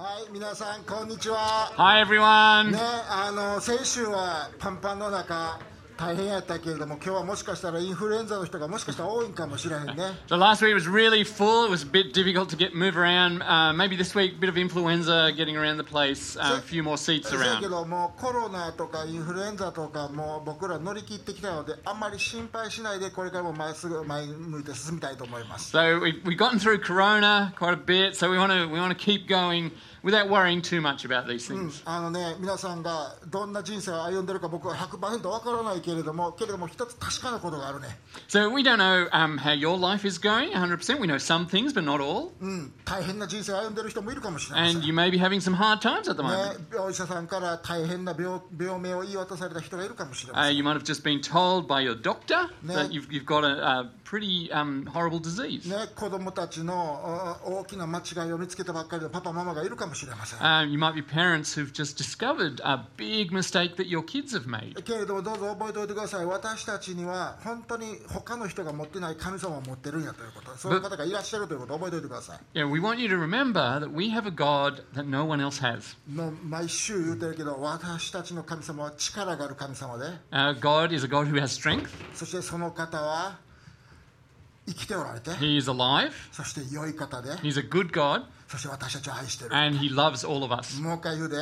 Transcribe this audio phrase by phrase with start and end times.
[0.00, 1.72] はい、皆さん、こんにちは。
[1.76, 2.70] Hi, everyone.
[2.70, 5.58] ね、あの、先週はパンパンの中、
[5.97, 9.93] 大変やったけれども、今日はもしかしたらインフルエンザの人がもしかしたら多いんかもしれへんね。
[10.27, 11.65] So last week was really full.
[11.65, 13.43] It was a bit difficult to get move around.
[13.43, 16.35] Uh, maybe this week, a bit of influenza getting around the place.
[16.35, 17.69] Uh, a few more seats せやけ around.
[17.69, 28.15] どもうコロナとかインフルエンザとかもう僕ら乗り切ってきたのであんまり心配しないでこれからもまっすぐ前向いて進みたいと思います So we've, we've gotten through Corona quite a bit.
[28.15, 29.71] So we want to we want to keep going
[30.07, 31.81] without worrying too much about these things.
[31.85, 37.87] あのね皆さんがどんな人生を歩んでるか僕は100%わからないけれどもけれども一つ確かなことがあるね
[38.27, 40.99] So we don't know um, how your life is going 100%.
[40.99, 42.31] We know some things, but not all.
[42.41, 50.57] うん大変な人生を歩んでる人もいるかもしれません And you may be having some hard times at the ね moment.、お医者さんから大変な病病名を言い渡された人がいるかもしれま Uh, せん、
[50.57, 52.73] you might have just been told by your doctor No.
[52.75, 55.68] that you've, you've got a, a pretty um, horrible disease.
[55.68, 64.48] ね、子供たちのあ大きな間違いを見つけたばっかりのパパママがいるかもしれません、Um, you might be parents who've just discovered a big mistake that your kids have
[64.48, 64.82] made.
[64.82, 75.40] けれどもどうぞ覚えておいてください私たちには本当に他の人が持ってない神様を持ってるんやということそういう方がいらっしゃるということを覚えておいてください Yeah, we want you to remember that we have a God that no one
[75.42, 75.96] else has.
[76.48, 81.88] 毎週言うてるけど私たちの神様は力がある神様で Our God is a God who has strength.
[82.14, 83.46] そしてその方は
[84.67, 86.11] 生きておられて He is alive.
[86.31, 90.81] そして良い方で He's a good God, そして私たちを愛してる and He loves all of us.
[90.81, 91.35] もう一回言うで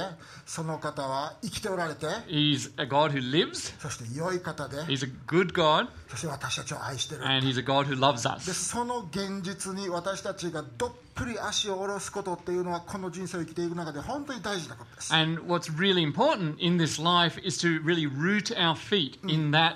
[0.45, 3.79] その方は生きておられて He's a God who lives.
[3.79, 8.53] そして良い方で He's a good God, そして私たちを愛してる and He's a God who loves で us.
[8.53, 19.51] その現実に私たちがどっぷり足を下ろすことっていうのはこの人生を生きていく中で本当に大事なことです And what's really important in this life is to really root our feet in
[19.51, 19.75] that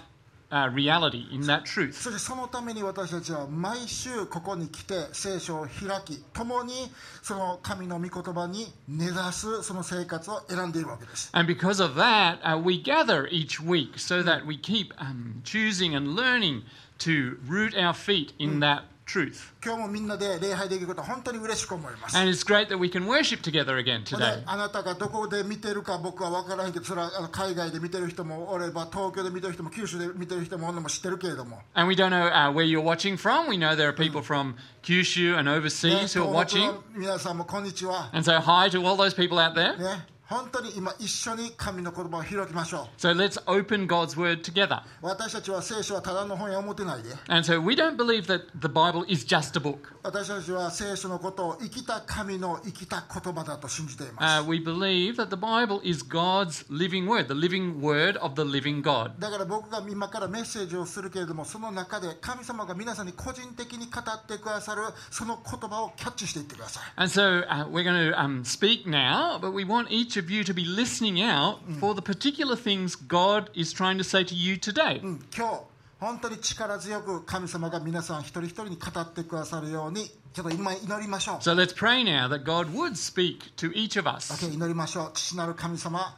[0.52, 1.94] uh, reality, in that truth.
[1.94, 6.73] そしてそのために私たちは毎週ここに来て聖書を開き共に
[7.22, 15.95] その神の御言葉に根ざすその生活を選んでいるわけです And because of that, uh, we gather each week so that we keep um, choosing
[15.95, 16.63] and learning
[17.00, 19.53] to root our feet in that truth.
[19.65, 24.43] 今日もみんなで礼拝できることは本当に嬉しく思います And it's great that we can worship together again で today.
[24.47, 33.49] あなたがどこで見てるか僕は分からへんけどそれは海外で見てる人もおれば東京で見てる人も九州で見てる人もも知ってるけれども And we don't know uh, where you're watching from.
[33.49, 36.66] We know there are people from Kyushu and ね overseas who are watching.
[36.66, 39.76] の皆さんもこんにちは And so, hi to all those people out there.
[39.76, 44.81] ね本当に今一緒に神の言葉を開きましょう So, let's open God's word together.
[45.03, 49.93] 私たちは聖書はただの本や思ってないで And so, we don't believe that the Bible is just a book.
[50.05, 58.43] 私たちは聖書のことを生きた神の生きた言葉だと信じています、Uh, we believe that the Bible is God's living word, the living word of the
[58.43, 59.19] living God.
[59.19, 70.30] だから僕が今からメッセージをするけれどもその中で神様が皆さんに個人的に語ってくださるその言葉をキャッチしていってください And so, uh, we're going to um, speak now, but we want each of
[70.30, 74.36] you to be listening out for the particular things God is trying to say to
[74.36, 75.00] you today.
[75.02, 75.62] うん今日
[76.00, 84.34] 本当に力強く神様が皆さん一人一人に語ってくださるようにちょっと今祈りましょう So, let's pray now that God would speak to each of us.
[84.34, 86.18] OK 祈りましょう父なる神様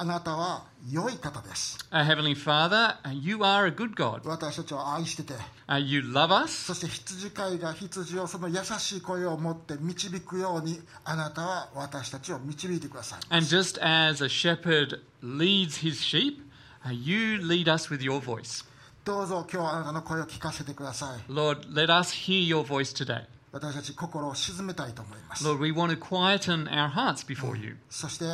[0.00, 4.26] あなたは良い方です Our Heavenly Father, uh, you are a good God.
[4.26, 5.34] 私たちを愛してて
[5.68, 16.38] Uh, you love us, そして羊飼いが羊をその優しい声を持って導くようにあなたは私たちを導いてください and just as a shepherd leads his sheep,
[16.86, 18.64] uh, you lead us with your voice.
[19.04, 23.26] どうぞ今日はあなたの声を聞かせてください Lord, let us hear your voice today.
[23.52, 27.76] 私たち心を鎮めたいと思います Lord, we want to quieten our hearts before you.
[27.90, 28.24] そして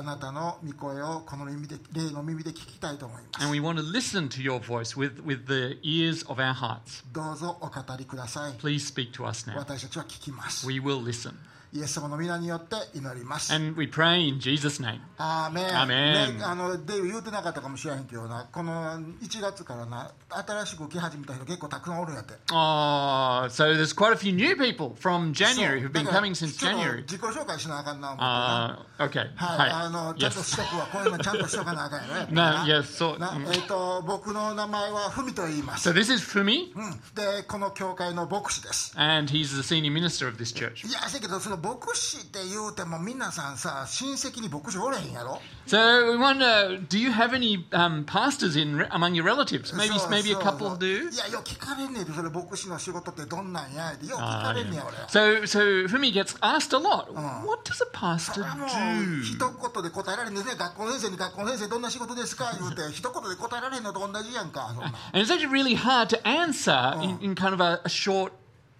[0.00, 6.52] あなたの御声をこの耳で霊の耳で聞きたいと思います And we want to listen to your voice with, with the ears of our
[6.52, 7.04] hearts.
[7.12, 9.56] どうぞお語りください Please speak to us now.
[9.56, 11.32] 私たちは聞きます We will listen.
[11.73, 14.99] イエス様の皆によって祈ります And we pray in Jesus' name.
[15.17, 26.31] アーメンアーメンね、あのデイブ言うてなかったかもしれへんけどなこの1月からな新しく来始めた人結構たくさんおるんやって Oh, so there's quite a few new people from そう January who've been coming
[26.31, 27.03] since January.
[27.03, 29.31] 自己紹介しなあかんな思ってな Uh, okay.
[29.35, 33.53] はい、あ.のちゃんと.しとくわこういうのちゃんとしとかなあかんよね な yes, so, な mm.
[33.53, 40.87] えっ、と僕の名前はふみと言います、so this is Fumi, うん、でこの教会の牧師です and he's the senior minister of this church.
[40.87, 49.72] いやせやけどその牧師って言うても皆さんさ親戚に牧師おれへんやろ So we wonder, do you have any um, pastors in re- among your relatives?
[49.74, 51.10] Maybe そう maybe a そう couple そう do.
[51.12, 54.86] いやよう聞かれんねんでそれ牧師の仕事ってどんなんやってよう聞か Ah, れんねん yeah.
[54.86, 57.12] 俺 So so Fumi gets asked a lot.
[57.44, 57.86] What does a
[58.18, 59.22] そ pastor れはもう do?
[59.22, 68.32] 一言で答えられんねんね学校の先生に学校の先生どんな仕事ですか言うて一言で答えられんのと同じやんかそんなん And it's actually really hard to answer in, in kind of a, a short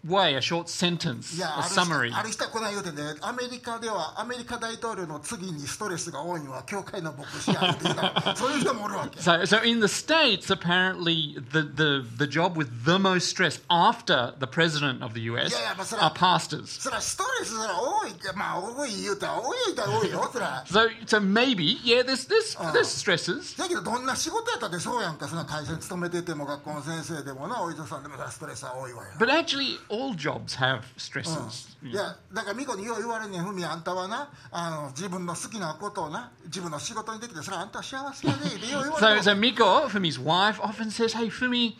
[0.06, 2.14] way, a short い sentence, や a ある人 summary.
[2.16, 13.60] ある人はこない言うてねアメリカではアメリカ大統領の次にストレスが多いのは教会の牧師やって言うたそういう人もおるわけ So, so in the States, apparently, the, the, the job with the most stress
[13.68, 16.66] after the president of the US Yeah, yeah, but so are that- pastors.
[16.80, 23.58] そらストレスそら多いまあ多い言うたら多い言うたら多いよそら So, so maybe, yeah, there's, there's, there's stresses.
[23.58, 31.76] だけどどんな仕事やったってそうやんかその会社に勤めてても学校の先生でもなお医者さんでもそらストレスは多いわよ But actually, all jobs have stresses.
[31.82, 41.74] いやだから美子によう言われんねんふみあんたはなあの自分の好きなことをな自分の仕事にできてそれはあんたは幸せやでってよう言われ So, る so Miko, Fumi's wife, often says, "Hey, Fumi,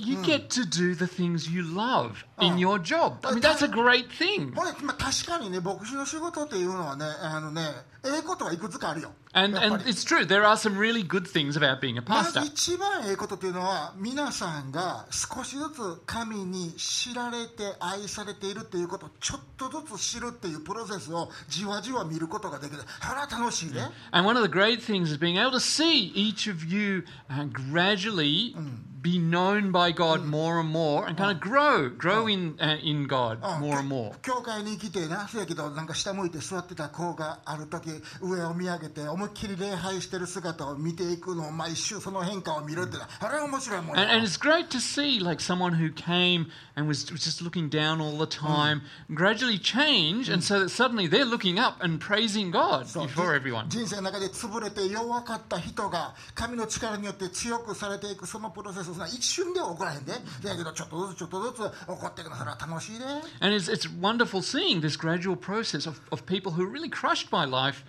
[0.00, 2.56] you get to do the things you love in Oh.
[2.56, 3.18] your job.
[3.26, 7.62] I mean, that's a great thing." ほんでまあ、確かにね牧師の仕事っていうのはねあのね
[8.04, 10.24] ええことはいくつかあるよ And やっぱ and り it's true.
[10.24, 12.44] There are some really good things about being a まず pastor.
[12.46, 27.02] 一番ええことっていうのは皆さんが少しずつ神に知られて愛されているっていうことをちょっとずつ知るっていうプロセスをじわじわ見ることができるあら楽しいね、 And one of the great things is being able to see each of you
[27.28, 28.54] uh, gradually
[29.02, 33.06] be known by God more and more, and kind of grow, grow in uh, in
[33.06, 34.12] God うん more and more.
[34.22, 37.90] 教会に来てなそうやけどなんか下向いて座ってた子がある時
[38.20, 46.46] 上を見上げて思いっきり礼拝してる姿を見ていくのを毎週その変化を見るってのはあれは面白いもん And, や and it's great to see like someone who came
[46.76, 48.82] and was, was just looking down all the time
[49.12, 53.68] gradually change, and so that suddenly they're looking up and praising God そう before everyone.
[53.68, 63.04] 人生の中で潰れて弱かった人が神の力によって強くされていくそのプロセスが一瞬では起こらへんでだけどちょっとずつちょっとずつ起こっていくのそれは楽しいで
[63.40, 67.30] And it's, it's wonderful seeing this gradual process of, of people who are really crushed
[67.30, 67.84] by life,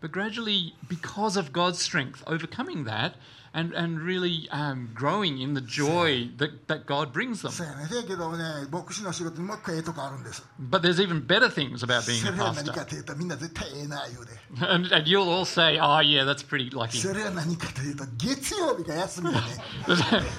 [0.00, 3.14] but gradually, because of God's strength, overcoming that
[3.56, 7.50] and, and really um, growing in the joy that, that God brings them.
[7.52, 12.72] そうやねだけどね牧師の仕事にもう一個ええとこあるんです But there's even better things about being そ a れは何 pastor.
[12.74, 14.32] かというとみんな絶対ええな言うで
[14.66, 16.98] And, and you'll all say, oh, yeah, that's pretty lucky.
[17.00, 19.46] それは何かというと月曜日が休みだね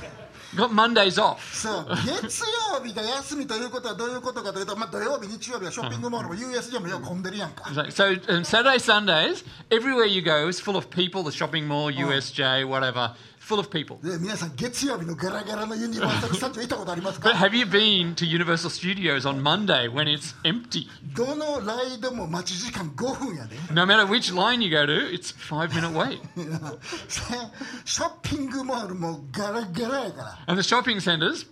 [0.55, 1.38] Got Mondays off.
[1.51, 2.41] そう月
[2.73, 11.23] 曜日が休みということはどういうことかというと、まあ、土曜日日曜日はショッピングモールも USJ もよく混んでるやんか So, so um, Saturday, Sundays, everywhere you go is full of people.
[11.23, 13.15] The shopping mall, USJ, whatever,
[13.47, 13.97] full of people.
[14.01, 20.88] で 皆さん月曜日のガラガラのユニバーサル・スタジオ行ったことあります But か have you been to Universal Studios on Monday when it's empty?
[21.15, 26.19] どのライドも待ち時間5分やで No matter which line you go to, it's five minute wait.
[27.85, 31.45] ショッピングモールもガラガラやから And the shopping centres,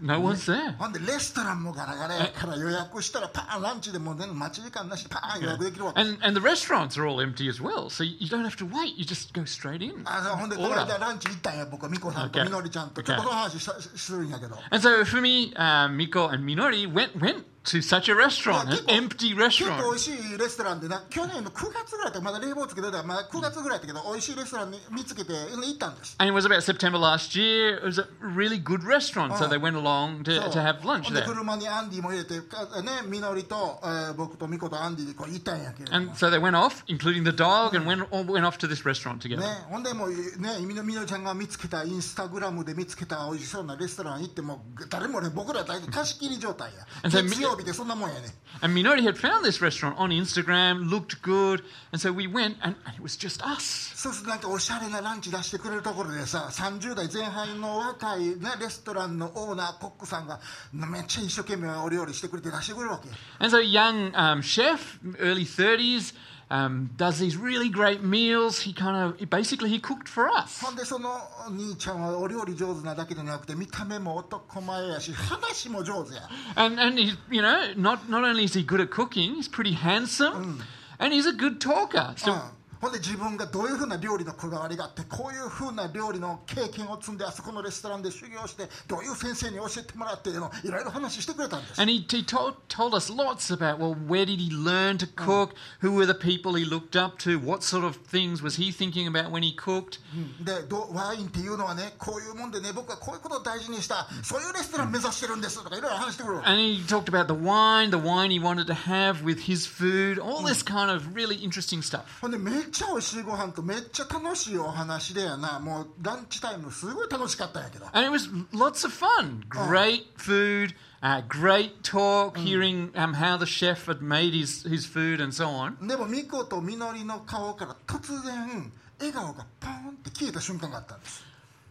[0.00, 0.76] no one's there.
[0.76, 8.66] ほんでレストランもガラガラやから予約したらパーンランチでもう、ね、待ち時間なしでパーン予約できるわけ And, and the restaurants are all empty as well, so you don't have to
[8.66, 8.94] wait.
[8.96, 10.02] You just go straight in.
[10.04, 10.86] あのほんでこの Order.
[10.86, 12.44] 間ランチ行ったんや僕はミコさんと Okay.
[12.44, 13.04] みのりちゃんと Okay.
[13.06, 18.68] ちょっとその話しするんやけど And so for me, um, Miko and Minori went went to such a restaurant,
[18.68, 19.94] an 結構 empty 結構美 restaurant.
[19.94, 27.78] 味しいレストランでな去年の9月ぐらいだったまだ冷房つけてたまだ9月ぐらいだったけど美味しいレストランに見つけて行ったんです And it was about September last year.
[27.78, 29.48] It was a really good restaurant, so Oh.
[29.48, 31.26] they went along to, そう to have lunch ほんで there.
[31.26, 38.68] 車にアンディも入れてかねみのりと、えー僕とミコとアンディでこう行ったんやけれども And so they went off, including the dog, and went all went off to
[38.68, 39.40] this restaurant together.
[39.40, 48.28] ね、ほんでもうねみのみのりちゃんが見つけたインスタグラムで見つけた美味しそうなレストラン行っても誰もね僕ら大体貸し切り状態や And so 月曜 日でそんなもんやね
[48.62, 51.62] And Minori had found this restaurant on Instagram, looked good,
[51.92, 53.92] and so we went, and, and it was just us.
[53.94, 60.40] そうするとなんかおしゃれなランチ出してくれるところでさ30代前半の若い、ね、レストランのオーナーコックさんが
[60.72, 66.14] めっちゃ一生懸命お料理してくれて出してくれるわけ And so, a young um, chef, early 30s,
[66.50, 68.60] um, does these really great meals.
[68.60, 70.64] He kind of, basically, he cooked for us.
[70.64, 71.10] ほんでその
[71.46, 76.22] お兄ちゃんはお料理上手なだけでなくて見た目も男前やし話も上手や
[76.54, 79.74] And, and he's, you know, not, not only is he good at cooking, he's pretty
[79.74, 80.60] handsome,
[81.00, 82.14] and he's a good talker.
[82.14, 82.40] う So, ん
[82.81, 95.05] ほんで自分がどういうふうな料理のこだわりがあってこういうふうな料理の経験を積んであそこのレストランで修行してどういう先生に教えてもらっていろいろ話してくれたんです And he, he told, told us lots about, well, where did he learn to
[95.07, 95.53] cook?
[95.81, 97.37] Who were the people he looked up to?
[97.37, 99.99] What sort of things was he thinking about when he cooked?
[100.43, 109.67] でどワインっていうのはねこういうもんでね僕はこういうことを大事にしたそういうレストラン目指してるんですとかいろいろ話してくれる And he talked about the wine, the wine he wanted to have with his
[109.67, 112.03] food, all this kind of really interesting stuff.
[112.21, 119.43] ほんでめっちゃ美味しいご飯とめっちゃ楽しいお話でやなもうランチタイムすごい楽しかったんやけど And it was lots of fun.
[119.49, 120.73] Great food,
[121.03, 125.47] uh, great talk, hearing um, how the chef had made his, his food and so
[125.47, 125.75] on.
[125.85, 131.23] でもミコとみのりの顔から突然笑顔がポーンって消えた瞬間があったんです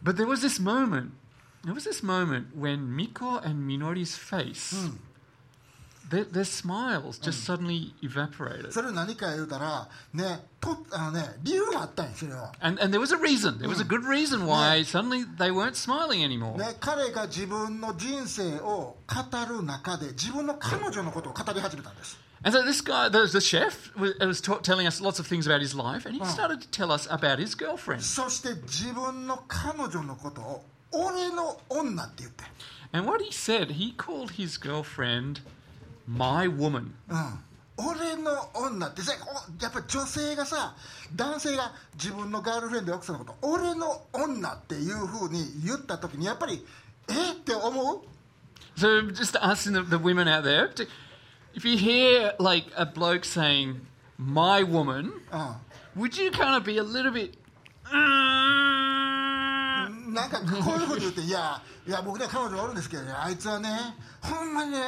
[0.03, 1.11] But there was this moment
[1.63, 4.73] there was this moment when Miko and Minori's face,
[6.10, 8.72] their, their smiles just suddenly evaporated.
[8.72, 13.58] それ何か言うたらねとあのね理由があったんですよそれは And, and there was a reason.
[13.58, 16.56] There was a good reason why suddenly they weren't smiling anymore.
[16.58, 25.26] ね、彼が自分の人生を語る中で自分の彼女のことを語り始めたんです And so this guy, the, the chef, was, was ta- telling us lots of
[25.26, 28.02] things about his life, and he started to tell us about his girlfriend.
[28.02, 32.44] そして自分の彼女のことを俺の女って言って、
[32.92, 35.40] And what he said, he called his girlfriend
[36.10, 36.92] my woman.
[37.08, 37.38] うん、
[37.76, 40.74] 俺の女ってさおやっぱり女性がさ
[41.14, 46.64] 男性が自分のガールフレンドや奥さんのこと俺の女っていうふうに言った時にやっぱり
[47.08, 48.00] えって思う
[48.76, 50.86] So just asking the, the women out there, to,
[51.54, 53.80] if you hear like a bloke saying
[54.18, 55.56] my woman, う
[55.98, 57.38] would you kind of be a little bit.
[57.90, 58.99] "Mm?"
[60.11, 63.69] んなんかこういうふうに言っていやいや僕ね彼女おるんですけどねあいつはね
[64.21, 64.79] ほんまにね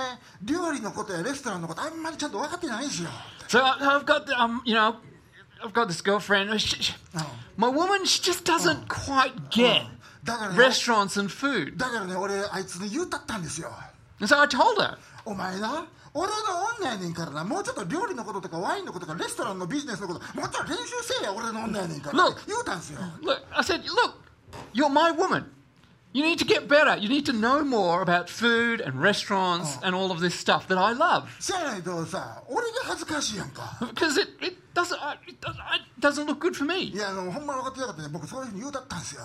[0.44, 3.10] 料理のことやレストランのことあんまりちゃんと分かってないんですよ
[3.48, 4.96] So I've got, the, um, you know,
[5.64, 6.50] I've got this girlfriend.
[6.50, 7.20] uh, She, Oh.
[7.58, 9.84] My woman, she just doesn't quite get
[10.56, 11.78] restaurants and food.
[11.78, 13.70] だからね俺あいつに言うたったんですよ
[14.20, 16.34] And so I told her, お前な俺の
[16.80, 22.38] 女やねんからなもうちょっと料理のこととかワインのこととかレストランのビジネスのこともうちょっと練習せえや俺の女やねんから Look.
[22.48, 24.14] 言うたんですよ look, I said, look,
[24.73, 25.45] you're my woman.
[26.15, 26.97] You need to get better.
[26.97, 30.79] You need to know more about food and restaurants and all of this stuff that
[30.79, 31.29] I love.
[31.39, 36.99] せやないとさ俺が恥ずかしいやんか Because it, it doesn't uh, it, does- it doesn't look good for い me.
[36.99, 39.21] やあのほんまに分かってなかったね僕そういうふうに言うたったんですよ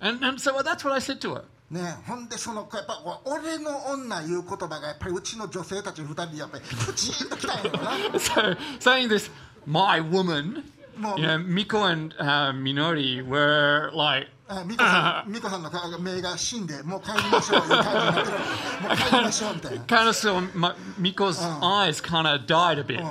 [0.00, 1.42] And, and so that's what I said to her.
[1.72, 9.28] ねほんでそのやっぱこう俺の女いう言葉がやっぱりうちの女性たち二人にやっぱりプチンときたんやろな So saying this,
[9.66, 10.62] my woman,
[10.96, 11.18] Mom.
[11.18, 14.28] you know, Miko and uh, Minori were like,
[14.59, 19.83] あ美子さん美子さんの顔目が死んでもう帰りましょうもう帰りましょうみたいな。
[19.85, 23.03] kind of my, Miko's eyes kind of died a bit.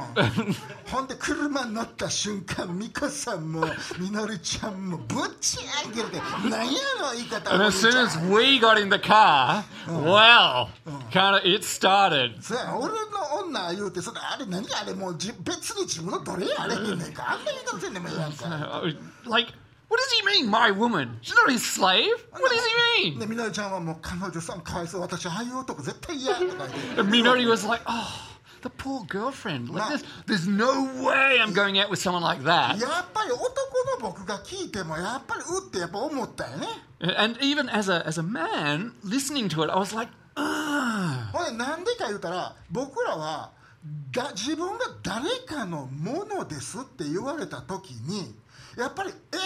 [0.91, 3.65] ほんで車に乗った瞬間美子さんも
[3.99, 5.59] みのりちゃんもぶっち
[5.89, 6.21] 上げるて
[6.51, 7.51] 何やの言い方。
[7.53, 10.69] And お as 兄 soon as ん we got in the car, well,
[11.11, 12.33] kind of it started.
[12.79, 17.33] 俺の女言うてそれあれ何あれもうじ別に自分のどれやあれへんねんか。
[17.33, 18.45] あんな言い方せんでもいいやんか。
[18.47, 18.97] Uh,
[19.31, 19.53] Like,
[19.92, 21.18] what does he mean, my woman?
[21.22, 22.12] She's not his slave.
[22.32, 22.66] What does
[23.02, 23.20] he mean?
[23.20, 29.70] で みのりちゃんはもう彼女さんかわいそう私ああいう男絶対嫌とか言って And Minori was like, oh, the poor girlfriend.
[29.74, 32.78] Like, there's, there's no way I'm going out with someone like that.
[32.80, 33.46] やっぱり男
[34.02, 36.68] の僕が聞いてもやっぱりうってやっぱ思ったよね
[37.00, 41.30] And even as a, as a man, listening to it, I was like, ah.
[41.32, 43.52] ほんでなんでか言うたら僕らは
[44.12, 48.36] だ自分が誰かのものですって言われた時に
[48.78, 49.38] やっぱりえ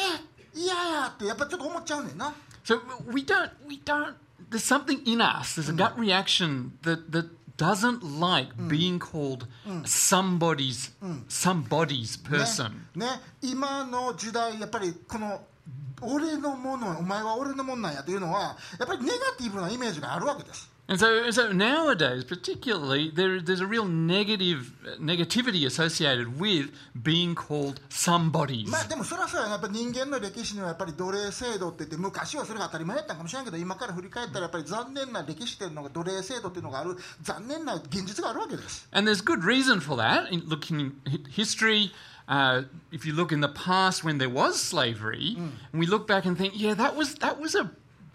[0.56, 2.32] 嫌やってやっぱちょっと思っちゃうねんな
[2.64, 2.80] So
[3.12, 4.14] we don't, we don't,
[4.50, 9.46] there's something in us, there's a gut reaction that, that doesn't like being called
[9.84, 10.90] somebody's,
[11.28, 12.72] somebody's ね person.
[12.94, 13.06] ね
[13.42, 15.40] 今の時代やっぱりこの
[16.02, 26.69] 俺のものお前は俺のもんなんやっていうのはやっぱりネガティブなイメージがあるわけです And so, so nowadays, particularly, there, there's a real negative negativity associated with
[27.01, 28.67] being called somebody's.
[28.69, 40.29] まあでもそれはそうやなやっぱ人間の歴史にはやっぱり奴隷制度って言って昔はそれが当たり前やったんかもしれんけど今から振り返ったらやっぱり残念な歴史っていうのが奴隷制度っていうのがある残念な現実があるわけです And there's good reason for that.
[40.29, 41.91] In looking in hi- history,
[42.27, 46.25] uh, if you look in the past when there was slavery, and we look back
[46.25, 47.71] and think, yeah, that was that was a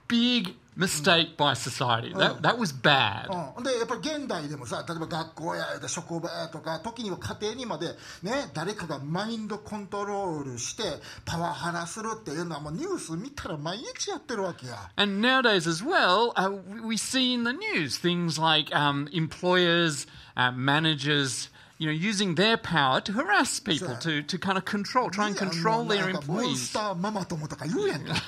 [0.09, 2.13] big mistake by society.
[2.13, 3.29] That that was bad.
[3.57, 7.87] うん、でやっぱり現代でもさ例えば学校や職場やとか時には家庭にまで
[8.23, 10.83] ね誰かがマインドコントロールして
[11.25, 20.07] パワハラするっていうのはもうニュース見たら毎日やってるわけや And nowadays as well, uh, we- we see in the news things like um, employers,
[20.37, 21.49] uh, managers,
[21.82, 25.36] you know, using their power to harass people, to, to kind of control, try and
[25.36, 26.70] control their employees.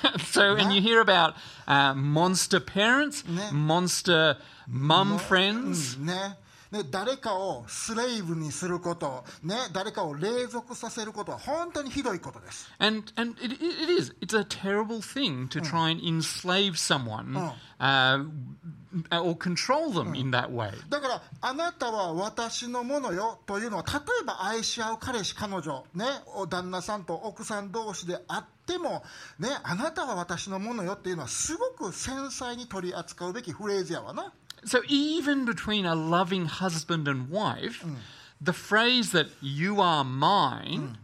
[0.25, 1.36] so, and you hear about
[1.67, 5.95] uh, monster parents, monster mum friends.
[6.73, 12.67] うんねね、誰かをスレイブにすること、ね、誰かを隷属させることは本当にひどいことです。
[12.79, 14.11] And, and it, it is.
[14.21, 17.53] It's a terrible thing to try and enslave someone Oh.
[17.79, 18.25] uh,
[19.11, 20.71] or control them in that way.
[20.89, 29.03] だから、あなたは私のものよというのは、例えば愛し合う彼氏、彼女、ね、お旦那さんと奥さん同士であっても、
[29.39, 34.33] ね、あなたは私のものよっていうのは、すごく繊細に取り扱うべきフレーズやわな。
[34.65, 37.96] So even between a loving husband and wife, mm.
[38.39, 40.96] the phrase that "you are mine" mm.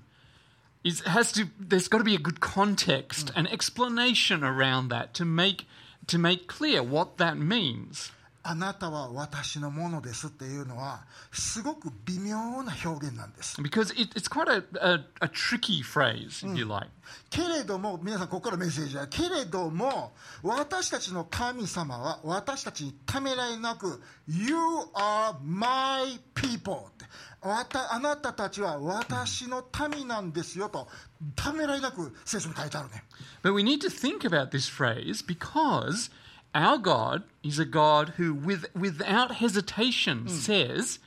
[0.84, 1.48] is has to.
[1.60, 3.34] There's got to be a good context mm.
[3.36, 5.66] and explanation around that to make
[6.08, 8.12] to make clear what that means.
[8.50, 13.62] あなたは私のものですっていうのはすごく微妙な表現なんです。
[13.62, 16.90] Because it, it's quite a, a, a tricky phrase, if you like.
[17.30, 24.56] けれども皆さんここからメッセージだけれども私たちの神様は私たちにためらいなく「You
[24.96, 27.06] are my people」って。
[27.48, 29.64] わたあなたたちは私の
[29.96, 30.88] 民なんですよと
[31.36, 33.04] ためらいなく聖書に書いてあるね。
[33.44, 36.10] But we need to think about this phrase because
[36.55, 40.99] our God is a God who, with, without hesitation, says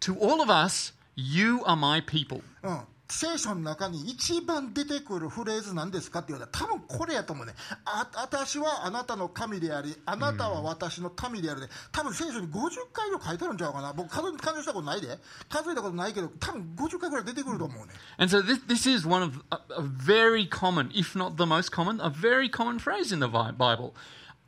[0.00, 2.42] to all of us, You are my people.
[2.62, 7.54] うん、聖書の中に一番出てくるフレーズなんですかって言われたら多分これやと思うね
[7.86, 12.52] あ私はあなたの神でありあなたは私の民であるで多分聖書に50
[12.92, 21.72] 回以上書いてあるんちゃうかな僕数え数えしたことないで数えたことないけど多分50回ぐらい出てくると思うね And so this, this is one of a, a very common, if not the most
[21.72, 23.94] common, a very common phrase in the Bi- Bible.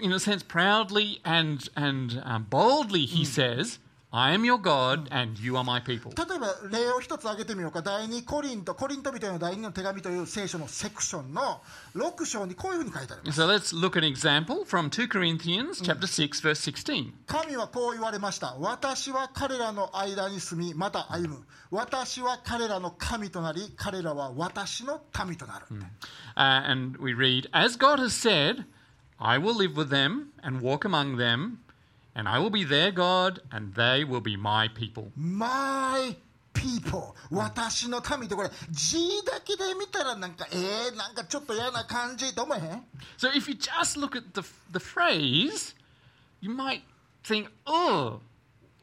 [0.00, 3.78] in a sense, proudly and, and um, boldly, He says,
[4.14, 6.12] I am your God and you are my people.
[6.12, 11.62] 例えば例を一つ挙げてみようか第2コリントコリント人への第2の手紙という聖書のセクションの
[11.96, 17.10] 6章にこういうふうに書いてあります So let's look at an example from 2 Corinthians chapter 6 verse 16.
[17.26, 25.64] 神はこう言われました私は彼らの間に住みまた歩む私は彼らの神となり彼らは私の民となる、
[26.36, 28.66] Uh, and we read, As God has said,
[29.18, 31.60] I will live with them and walk among them,
[32.14, 35.12] and I will be their God, and they will be my people.
[35.14, 36.16] My
[36.52, 42.84] people 私の民ってこれ字だけで見たらなんかえー、なんかちょっと嫌な感じと思えへん
[43.16, 45.74] So if you just look at the, the phrase,
[46.40, 46.82] you might
[47.24, 48.20] think, oh,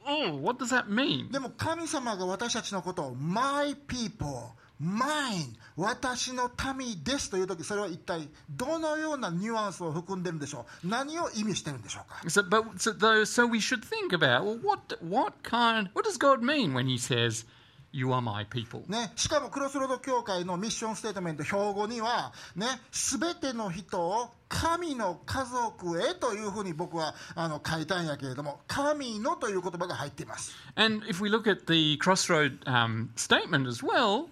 [0.06, 1.32] oh, what does that mean?
[1.32, 14.97] でも神様が私たちのことを My people mine 私の民ですという時それは一体どのようなニュアンスを含んでるんでしょう何を意味してるんでしょうか So, but so, so we should think about well, what
[15.03, 17.45] what kind, what does God mean when He says,
[17.93, 18.85] "You are my people"?
[18.89, 34.29] ね、しかもクロスロード教会のミッションステートメント標語には、ね、全ての人を神の家族へというふうに僕はあの書いたんやけれども神のという言葉が入っています And if we look at the crossroad um, statement as well,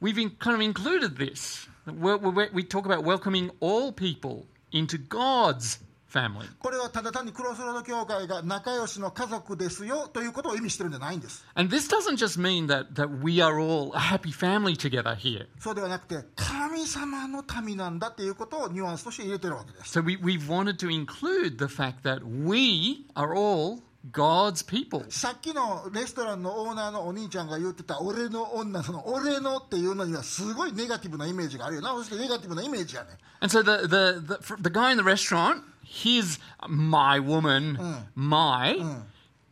[0.00, 1.68] we've in, kind of included this.
[1.86, 6.46] We, we, we talk about welcoming all people into God's family.
[6.58, 15.14] これはただ単にクロスロード教会が仲良しの家族ですよということを意味してるんじゃないんです And this doesn't just mean that, that we are all a happy family together
[15.14, 15.46] here.
[15.60, 25.04] そうではなくて神様の民なんだっていうことをニュアンスとして入れてるわけです So we, we've wanted to include the fact that we are all God's people.
[25.10, 33.10] さっきのレストランのオーナーのお兄ちゃんが言ってた俺の女その俺のっていうのにはすごいネガティブなイメージがあるよなそしてネガティブなイメージやね
[33.40, 37.78] And so the, the, the, for the guy in the restaurant, his my woman,
[38.14, 38.76] my,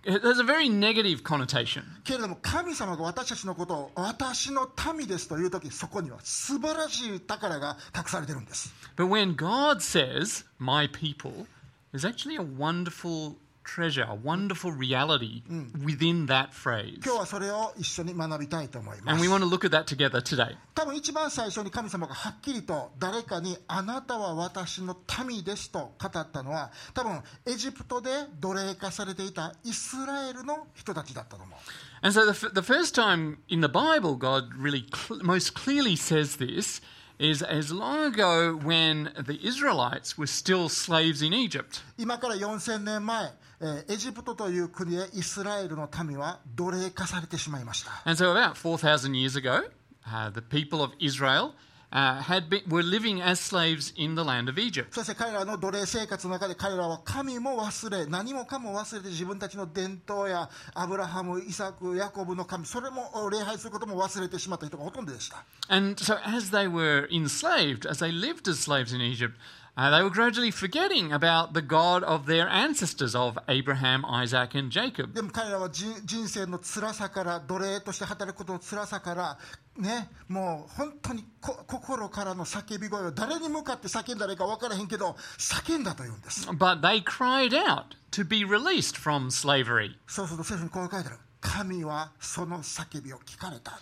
[0.04, 1.82] it has a very negative connotation.
[2.04, 11.46] けれども神様が私たちのことを私の民ですという時そこには素晴らしい宝が隠されてるんです But when God says, my people,
[11.92, 15.42] there's actually a wonderful treasure, a wonderful reality
[15.84, 17.00] within that phrase.
[17.04, 20.56] 今日はそれを一緒に学びたいと思いま And す we want to look at that together today.
[20.74, 24.96] 多分一番最初に神様がはっきりと誰かにあなたは私の
[25.28, 28.08] 民ですと語ったのは多分エジプトで
[28.40, 31.58] 奴隷化されていたイスラエルの人たちだったと思う
[32.00, 35.94] And so the, f- the first time in the Bible God really cl- most clearly
[35.94, 36.80] says this
[37.18, 41.82] is as long ago when the Israelites were still slaves in Egypt.
[41.98, 49.63] 今から4000年前、 えーエジプトという国でイスラエルの民は奴隷化されてしまいました And so about 4,000 years ago,
[50.05, 51.53] uh, the people of Israel
[51.93, 54.87] uh, had been, were living as slaves in the land of Egypt.
[54.91, 69.37] そして彼らの奴隷生活の中で彼らは神も忘れ何もかも忘れて自分たちの伝統やアブラハム、イサク、ヤコブの神それも礼拝することも忘れてしまった人がほとんどでした And so, as they were enslaved, as they lived as slaves in Egypt,
[69.78, 74.72] uh, they were gradually forgetting about the God of their ancestors, of Abraham, Isaac, and
[74.72, 75.14] Jacob.
[75.14, 79.38] でも彼らは人人生の辛さから奴隷として働くことの辛さから
[79.76, 89.92] ねもう本当にこ心からの叫び声を誰に向かって叫んだらいいか分からへんけど叫んだというんです But they cried out to be released from slavery.
[90.08, 93.80] そうすると聖書にこう書いてある神はその叫びを聞かれたって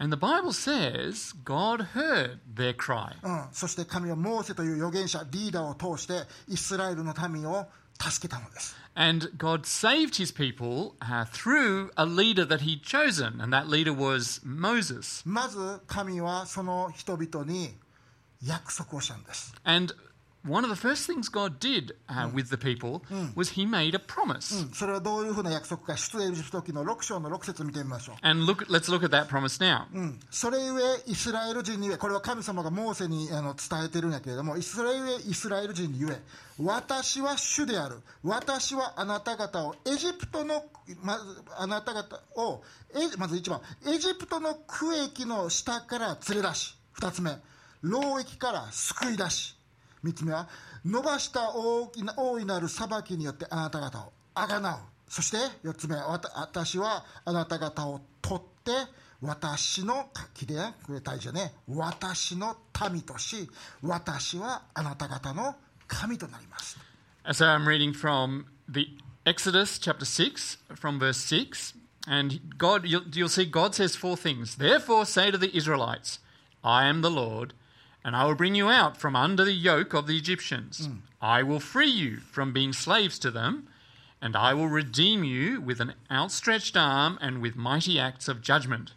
[0.00, 3.16] And the Bible says God heard their cry.
[3.22, 7.66] うん、そして神はモーセという預言者リーダーを通してイスラエルの民を
[7.98, 13.92] 助けたのです And God saved his people uh, through a leader that he'd chosen, and that leader
[13.92, 15.22] was Moses.
[15.26, 17.74] まず神はその人々に
[18.42, 19.94] 約束をしたんです And
[20.43, 23.03] one of the first things God did uh, with the people
[23.35, 24.67] was he made a promise.
[24.73, 28.15] それはどういうふうな約束か出エジプト記の6章の6節見てみましょう。
[28.21, 29.85] And look, let's look at that promise now.
[29.93, 36.19] うん、それゆえイスラエル人に言えこれは神様がモーセにあの伝えてるんやけれどもイスラエルゆえイスラエル人に言え
[36.59, 37.97] 私は主である。
[38.23, 40.65] 私はあなた方をエジプトの
[41.03, 41.23] まず
[41.57, 46.77] あなた方をえまず1番エジプトの区域の下から連れ出し。
[46.99, 47.31] 2つ目
[47.81, 49.55] 労役から救い出し
[50.03, 50.47] 3つ目は
[50.85, 58.71] 伸ばした大きな大いなる裁きによってあなた方をあがなうそして4つ目わ私はあなた方を取って
[59.21, 62.57] 私のきれいなこれ大事だね私の
[62.91, 63.49] 民とし
[63.83, 65.55] 私はあなた方の
[65.87, 66.77] 神となります
[67.29, 71.73] So I'm reading from the Exodus chapter 6, from verse 6.
[72.07, 74.55] And God, you'll, you'll see God says four things.
[74.55, 76.17] Therefore, say to the Israelites,
[76.63, 77.53] I am the Lord,
[78.04, 80.88] and I will bring you out from under the yoke of the Egyptians.
[81.20, 83.68] I will free you from being slaves to them,
[84.22, 88.92] and I will redeem you with an outstretched arm and with mighty acts of judgment.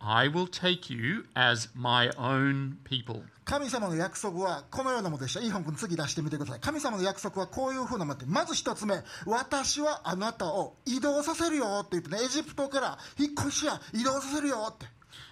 [0.00, 3.24] I will take you as my own people.
[3.44, 5.40] 神様の約束はこのようなものでした。
[5.40, 6.60] イーホン君次出してみてください。
[6.60, 14.86] 神様の約束はこういうふうなもので、まず一つ目、私はあなたを移動させるよって言ってね、エジプトから引っ越しや移動させるよって。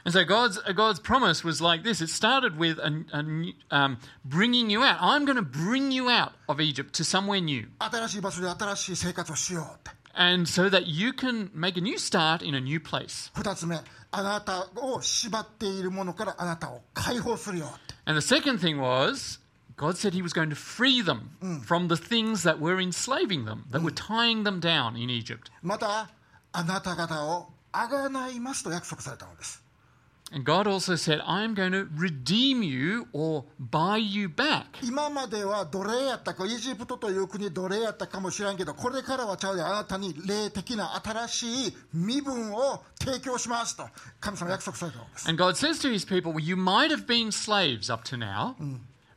[0.05, 2.01] And so God's God's promise was like this.
[2.01, 4.99] It started with a, a new- um, bringing you out.
[5.01, 9.97] I'm going to bring you out of Egypt to somewhere new, 新しい場所で新しい生活をしようって。
[10.17, 13.31] and so that you can make a new start in a new place.
[13.35, 13.79] 二つ目、
[14.11, 17.95] あなたを縛っているものからあなたを解放するよって。
[18.07, 19.39] And the second thing was
[19.77, 23.65] God said He was going to free them from the things that were enslaving them,
[23.71, 25.51] that were tying them down in Egypt.
[25.63, 26.09] また、
[26.53, 29.60] あなた方をあがないますと約束されたのです。
[30.33, 34.65] And God also said, I am going to redeem you or buy you back.
[34.83, 43.85] 今までは奴隷やったか、イジプトという国奴隷やったかもしれんけど、これからはちゃうで、あなたに霊的な新しい身分を提供しますと、
[44.19, 45.29] 神様約束されたのです。
[45.29, 48.57] And God says to his people, well, You might have been slaves up to now,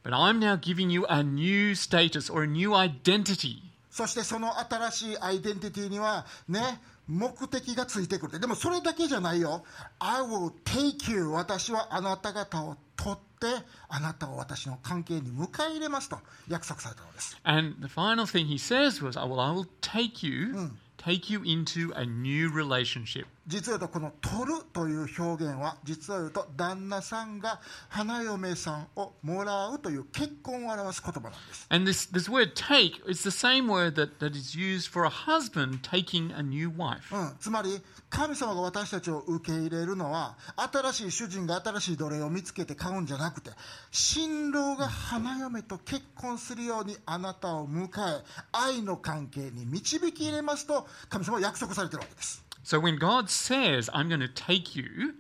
[0.04, 3.64] but I'm now giving you a new status or a new identity.
[3.90, 8.41] そしてその新しいアイデンティティには、ね、 目的がついてくる。
[8.41, 9.65] でもそれだけじゃないよ。
[9.99, 11.29] I will take you.
[11.29, 13.47] 私はあなた方を取って、
[13.89, 17.39] あなたを私の関係に迎え入れますと約束されたのです。
[17.45, 21.93] And the final thing he says was, oh, Well, I will take you, take you into
[21.95, 23.27] a new relationship.
[23.47, 31.67] 実は言うとこの「取る」という表現は実は言うと旦那さんが花嫁さんをもらうという結婚を表す言葉なんです。
[31.69, 35.81] And this, this word take is the same word that, that is used for a husband
[35.83, 37.15] taking a new wife.
[37.15, 43.51] うん、つまり神様が私たちを受け入れるのは新しい主人が新しい奴隷を見つけて買うんじゃなくて
[43.91, 52.44] 新郎が花嫁と結婚するようにあなたを迎え愛の関係に導き入れますと神様は約束されてるわけです。
[52.64, 55.16] So when God says, I'm going to take you,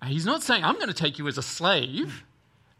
[0.00, 2.24] uh, he's not saying, I'm going to take you as a slave,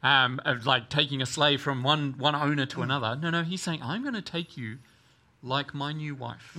[0.03, 3.17] um, of like taking a slave from one, one owner to another.
[3.17, 4.79] No, no, he's saying, I'm going to take you
[5.43, 6.57] like my new wife.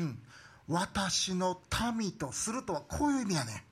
[0.67, 1.61] 私の
[1.95, 3.63] 民とするとはこういう意味やね。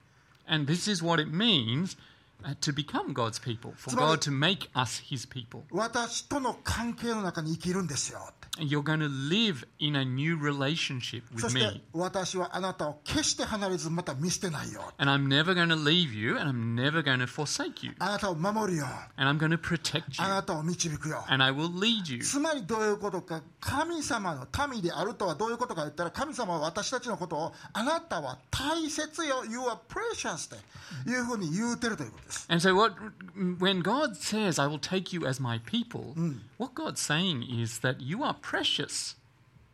[0.48, 1.98] And this is what it means
[2.44, 5.64] uh, to become God's people, for Somebody- God to make us his people.
[5.72, 8.47] 私との関係の中に生きるんですよって。
[8.60, 11.82] And you're going to live in a new relationship そ with して me.
[11.92, 14.94] 私はあなたを決して離れずまた見捨てないよ。
[15.00, 17.96] And I'm never going to leave you, and I'm never going to forsake you.
[17.98, 18.86] あなたを守るよ。
[19.18, 21.26] And I'm going to protect あ you, なたを導くよ。
[21.30, 22.24] and I will lead you.
[22.24, 30.60] つまりどういうことか神様の民であるとはどういうことか言ったら神様は私たちのことをあなたは大切よ You are precious っ
[31.04, 32.94] ていうふうに言うてるということです And so, what
[33.36, 36.14] when God says, "I will take you as my people,"
[36.58, 39.16] what God's saying is that you are precious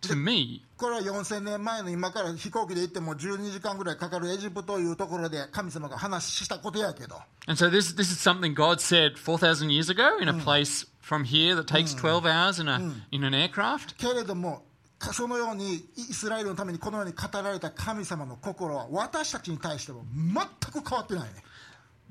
[0.01, 0.61] to me.
[0.77, 7.15] これは4000年前の今から飛行機で行っても12時間ぐらいかかるエジプトというところで神様が話したことやけど
[7.47, 11.25] And so this, this is something God said 4,000 years ago in a place from
[11.25, 12.79] here that takes 12 hours in, a,
[13.11, 13.95] in an aircraft.
[13.97, 14.63] けれども
[14.99, 21.43] かそのようにイスラエルのためにこのように語られた神様の心は私たちに対しても全く変わってないね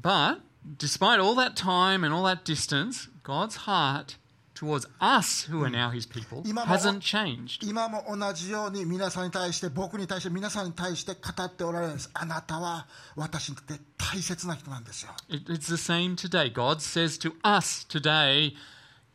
[0.00, 0.40] But
[0.78, 4.16] despite all that time and all that distance, God's heart
[4.62, 7.64] towards us, who are now his people, Imam- hasn't changed.
[7.68, 16.52] 今も同じように皆さんに対して僕に対して皆さんに対して語っておられるんですあなたは私にとって大切な人なんですよ It, it's the same today.
[16.52, 18.54] God says to us today,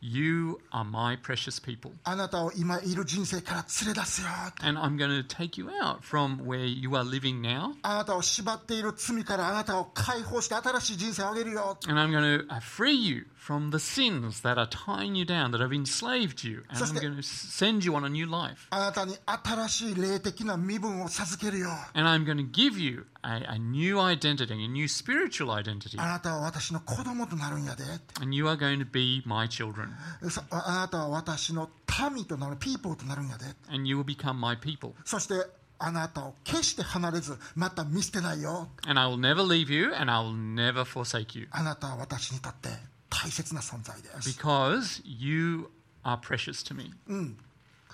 [0.06, 1.92] You are my precious people.
[2.04, 4.28] あなたを今いる人生から連れ出すよ
[4.62, 7.74] And I'm going to take you out from where you are living now.
[7.82, 15.24] あなたを縛っている罪からあなたを解放して新しい人生をあげるよ And I'm going to uh, free you from the sins that are tying you
[15.24, 16.64] down, that have enslaved you.
[16.68, 18.66] And I'm So- going to send you on a new life.
[18.70, 26.00] あなたに新しい霊的な身分を授けるよ And I'm going to give you a, a new identity, a new spiritual identity.
[26.00, 27.84] あなたは私の子供となるんやで
[28.20, 29.88] And you are going to be my children.
[30.30, 31.70] そああなたは私の
[32.12, 34.94] 民となるピーポーとなるんやで And you will become my people.
[35.04, 35.34] そして
[35.78, 41.48] あなたを決して離れずまた見捨てないよ And I will never leave you, and I will never forsake you.
[41.50, 42.68] あなたは私にとって
[43.09, 44.29] 大切な存在です。
[44.29, 45.69] Because you
[46.03, 46.93] are precious to me.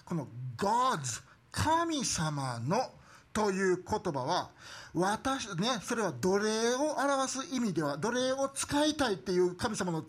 [0.05, 2.91] この God's 神様の
[3.33, 4.49] という言葉は
[4.93, 10.05] 私ねそれは奴隷を表す意味では奴隷を使いたいっていう神様の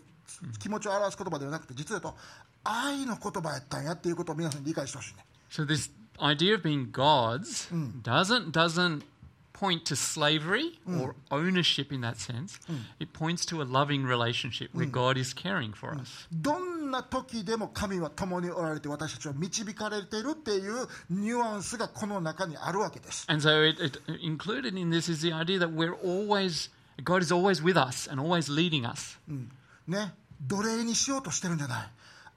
[0.59, 2.15] 気持ちを表す言葉ではなくて実はと
[2.63, 5.25] 愛の言葉やったんやっていうことを皆さんに理解してほしいね。
[5.49, 5.89] So this
[6.19, 7.69] idea of being gods
[8.03, 9.03] doesn't doesn't
[9.56, 12.58] point to slavery or ownership in that sense.
[12.98, 16.26] It points to a loving relationship where God is caring for us.
[16.32, 26.70] どんな時でも神は共におられて私たちは導かれているっていうニュアンスがこの中にあるわけです And so it, it included in this is the idea that we're always
[27.04, 29.18] God is always with us and always leading us.
[29.86, 31.90] ね奴隷にしようとしてるんじゃない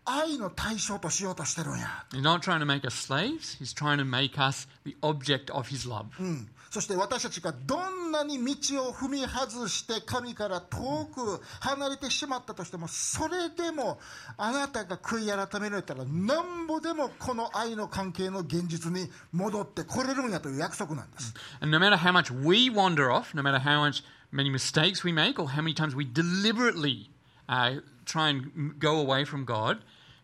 [0.05, 5.51] 愛の対象としようとしてるんや He's not trying to make us slaves, he's trying to make us the object
[5.51, 6.05] of his love.
[6.19, 13.98] うん そして私たちがどんなに道を踏み外して神から遠く離れてしまったとしてもそれでも
[14.36, 25.40] あなたが悔い改められたらなんぼでもこの愛の関係の現実に戻ってこれるんやという約束なんです、And no matter how much we wander off, no matter how much many mistakes we make,
[25.40, 27.10] or how many times we deliberately
[27.48, 29.78] uh, try and go away from God,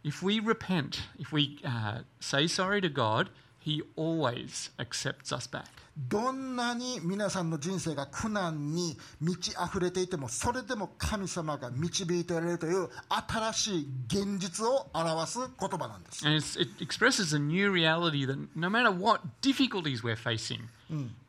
[0.04, 3.30] if we repent, if we uh, say sorry to God,
[3.66, 5.64] He always accepts us back.
[5.96, 20.68] どんなに皆さんの人生が苦難に満ち溢れていてもそれでも神様が導いておられるという新しい現実を表す言葉なんです And it expresses a new reality that no matter what difficulties we're facing,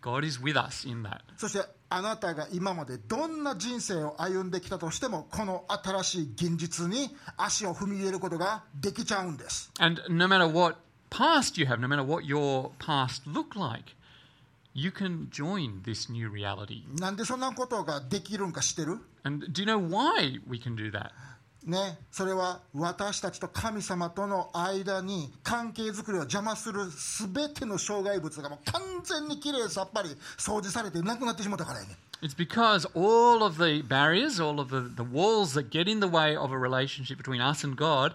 [0.02, 1.21] God is with us in that.
[1.38, 10.78] そしてあなたが今までどんな人生を歩んできたとしてもこの新しい現実に足を踏み入れることができちゃうんです And no matter what
[11.11, 13.94] past you have, no matter what your past look like,
[14.75, 16.83] you can join this new reality.
[16.98, 21.11] なんでそんなことができるんか知ってる And do you know why we can do that?
[21.64, 26.81] ね、それは私たちと神様との間に関係づくりを邪魔する
[27.35, 36.07] 全ての障害物がもう完全にきれいさっぱり掃除されてなくなってしまったからやね It's because all of the barriers, all of the, the walls that get in the
[36.07, 38.14] way of a relationship between us and God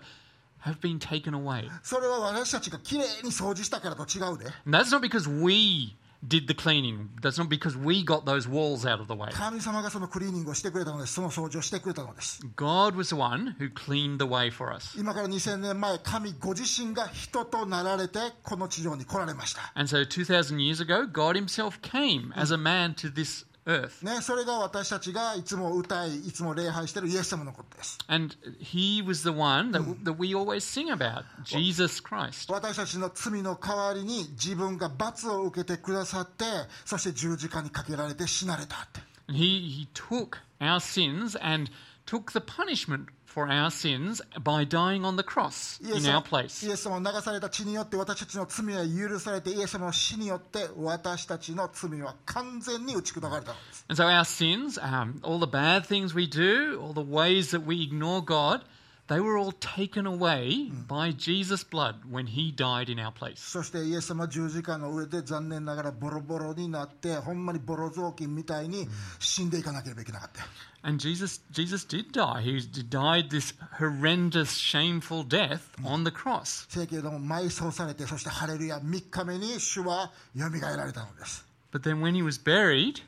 [0.62, 1.70] have been taken away.
[1.84, 5.96] それは私たちがきれいに掃除したからと違うで And that's not because we
[6.28, 7.10] did the cleaning.
[7.22, 9.30] That's not because we got those walls out of the way.
[9.32, 15.00] 神様がそのクリーニングをしてくれたのですその掃除をしてくれたのです God was the one who cleaned the way for us.
[15.00, 23.51] 今から2000年前神ご自身が人となられてこの地上に来られました And so 2,000 years ago, God Himself came as a man to this earth.
[23.65, 27.97] ね、それが私たちがいつも歌いいつも礼拝しているイエス様のことです。
[28.09, 32.53] And He was the one that, that we always sing about Jesus Christ.
[32.53, 36.45] 私たちの罪の代わりに自分が罰を受けてくださって
[36.85, 39.01] そして十字架にかけられて死なれたって。
[39.29, 41.71] And He, he took our sins and
[42.06, 46.14] took the punishment for our sins by dying on the cross イエ in ス our
[46.14, 46.68] 様 place.
[46.68, 57.52] イエス様の流された血によって私たちの罪は許されてイエス様の死によって私たちの罪は完全に打ち砕かれたのです And so our sins, um, all the bad things we do, all the ways
[57.52, 58.62] that we ignore God,
[59.08, 63.36] they were all taken away by Jesus' blood when he died in our place.
[63.38, 68.88] そしてイエス様は十字架の上で残念ながらボロボロになってほんまにボロ雑巾みたいに
[69.20, 70.44] 死んでいかなければいけなかった。
[70.84, 72.42] And Jesus, Jesus did die.
[72.42, 76.66] He died this horrendous, shameful death on the cross.
[76.70, 81.46] せやけれども埋葬されてそしてハレルヤ3日目に主はよみがえられたのです。
[81.72, 83.02] But then when he was buried,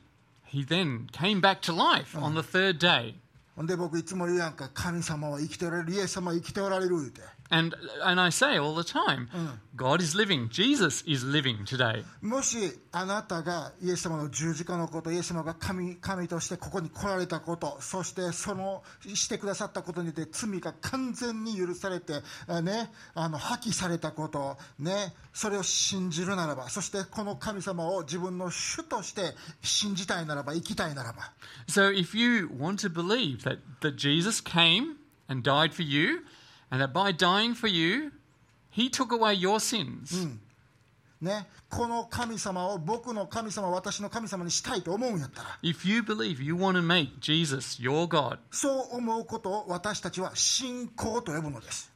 [0.46, 3.16] he then came back to life on the third day.
[3.56, 7.22] ほんで僕いつも言うやんか神様は生きておられるイエス様は生きておられる言うて
[7.52, 9.28] And, and I say all the time,
[9.76, 10.50] God is living.
[10.50, 12.04] Jesus is living today.
[12.22, 12.58] もし
[12.92, 18.84] あなたがイエス様の十字架のことイエス様が神神としてここに来られたことそしてその
[19.16, 31.32] してくださったことによって罪が完全に許されて、あね、あの破棄されたこと、ね、それを信じるならばそしてこの神様を自分の主として信じたいならば生きたいならば
[31.68, 34.98] So if you want to believe that, that Jesus came
[35.28, 36.20] and died for you,
[41.21, 45.59] ね、この神様を僕の神様、私の神様にしたいと思うんやったら。
[48.51, 51.91] そう思うことを私たちは信仰と呼ぶのです。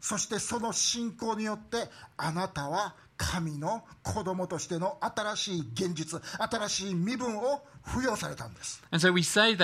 [0.00, 8.82] そしてその信仰によってあなたは神の子供としての新しい現実、新しい身分を付与されたんです。
[8.90, 9.56] And so we say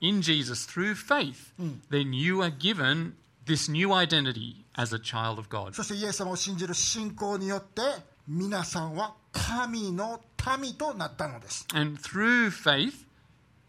[0.00, 1.52] in Jesus through faith,
[1.90, 3.14] then you are given
[3.46, 5.74] this new identity as a child of God.
[5.74, 7.82] そしてイエス様を信じる信仰によって
[8.28, 10.20] 皆さんは神の
[10.60, 13.06] 民となったのです And through faith,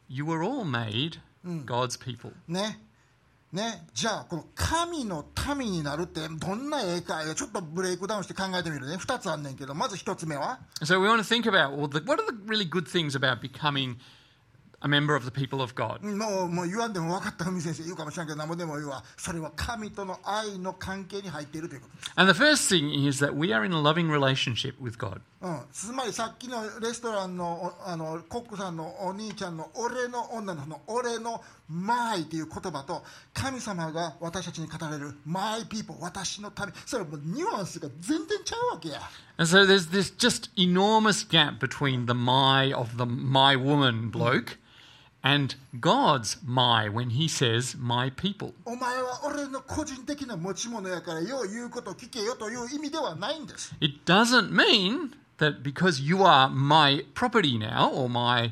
[0.10, 1.20] you were all made
[1.66, 2.34] God's people.
[2.48, 2.80] ね
[3.52, 13.42] ね、じゃあこの神の民になるってどんなええかちょっとブレイクダウンして考えてみるね2つあんねんけどまず1つ目は So we want to think about well, the, what are the really good things about
[13.42, 13.98] becoming
[14.84, 16.04] a member of the people of God?
[16.04, 25.22] もうもう言わんでも分かった海先生言うかもしれんけど何もでも言うわそれは神との愛の関係に入っているということです、 And the first thing is that we are in a loving relationship with God.
[25.42, 39.00] うん、つまりさっきのレストランのおあのコックさんのお兄ちゃんの俺の女のその俺の my という言葉と神様が私たちに語られる my people 私の民それもうニュアンスが全然ちゃうわけや
[39.38, 44.58] And so there's this just enormous gap between the my of the my woman bloke
[45.24, 48.54] and God's my when he says my people.
[48.66, 58.52] お前は俺の個人的な持ち物やからよう言うこと聞けよという意味ではないんです It doesn't mean that because you are my property now or my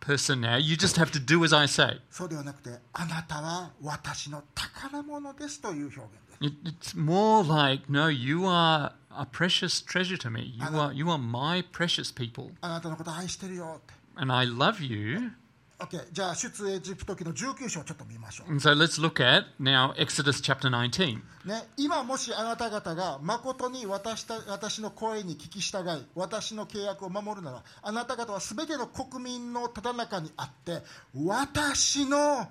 [0.00, 2.00] person now, you just have to do as I say.
[2.10, 10.54] そうではなくてあなたは私の宝物ですという表現です It, it's more like, no, you are a precious treasure to me.
[10.56, 12.50] You are, you are my precious people.
[12.60, 15.30] あなたのこと愛してるよって And I love you.
[15.79, 21.21] OK じゃあ出エジプト記の19章をちょっと見ましょう And so let's look at now Exodus chapter 19.
[21.45, 30.81] ね、今もしあなた方が誠に私た私の声に聞き従い私の契約を守るならあなた方は全ての国民のただ中にあって
[31.13, 32.47] 私の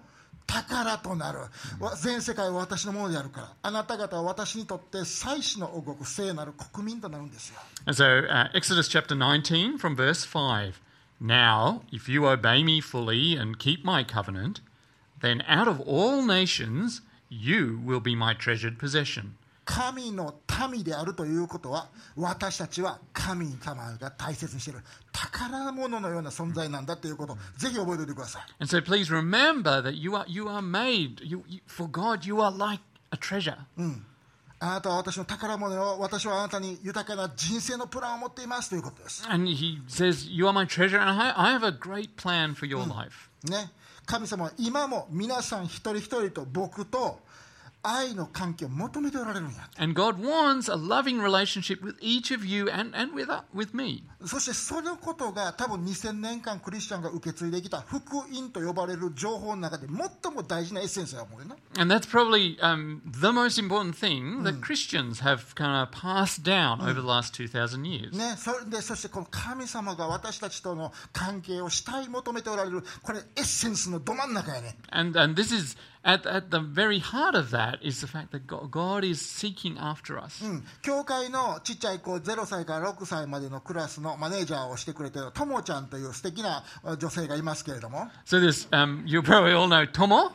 [0.47, 1.39] 宝となる
[1.81, 7.57] わ全世界は私のものであるからあなた方は私にとって祭司の王国聖なる国民となるんですよ
[7.87, 10.75] And so uh, Exodus chapter 19 from verse 5.
[11.19, 14.62] Now, if you obey me fully and keep my covenant,
[15.22, 19.36] then out of all nations you will be my treasured possession.
[19.65, 20.34] 神の
[20.72, 24.80] 民であるということは私たちは神様が大切にしている
[25.12, 32.41] 宝物のような存在なんだということをぜひ覚えておいてください And so please remember that you are, you are made, you, you, for God, you
[32.41, 33.58] are like a treasure.
[34.64, 35.98] あなたは私の宝物よ。
[36.00, 39.27] 私はあなたに豊かな人生のプランを持っていますということです。
[44.07, 47.20] 神様は今も皆さん一人一人と僕と
[47.85, 49.68] 愛の関係を求めておられるんや。
[49.79, 54.03] And God wants a loving relationship with each of you and, and with, uh, with me.
[54.25, 61.55] そしてそのことが多分2000年間クリスチャンが受け継いできた福音と呼ばれる情報の中で最も大事なエッセンスやもんね。
[61.79, 66.94] And that's probably um, the most important thing that Christians have kind of passed down over
[66.94, 68.16] the last 2,000 years.
[68.16, 74.77] ね、それでそしてこの神様が私たちとの関係をしたい求めておられるこれエッセンスのど真ん中やね。
[74.90, 78.72] And, and this is at, at the very heart of that is the fact that God,
[78.72, 80.43] God is seeking after us.
[80.43, 86.63] うん、教会のちっちゃい子0歳から6歳までのクラスのマネージャーをしてくれてるともちゃんという素敵な
[86.98, 90.32] 女性がいますけれども、 So this, um, you probably all know Tomo.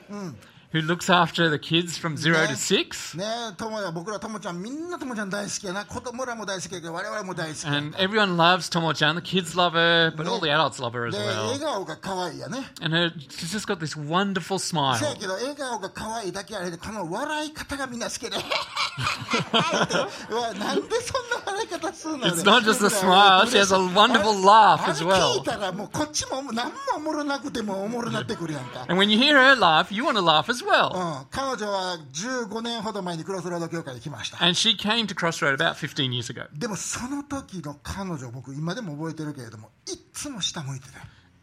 [0.73, 2.49] who looks after the kids from zero Yeah.
[2.49, 3.17] to six.
[3.17, 9.15] ねえともや僕らともちゃんみんなともちゃん大好きやな子供らも大好きやけど我々も大好きや And everyone loves Tomo-chan.
[9.15, 11.45] The kids love her, but all the adults love her as で well.
[11.47, 15.17] 笑顔が可愛いやね And her, she's just got this wonderful せや smile.
[15.21, 18.31] けど笑顔が可愛いだけあれでこの笑い方がみんな好きで
[20.31, 25.39] うわなんでそんな笑い方するの It's not just a smile, she has a wonderful laugh あれ as 聞 well.
[25.39, 31.24] いたらもうこっちも何もおもろなくてもおもろなってくるやんか And when you hear her laugh, you want to laugh as う well.
[31.24, 36.48] ん、彼女は15年ほど前にクロスロード協会に来ました And she came to Crossroad about 15 years ago.
[36.54, 40.94] でもその時の彼女僕今でも覚えてるけれどもいっつも下向いてて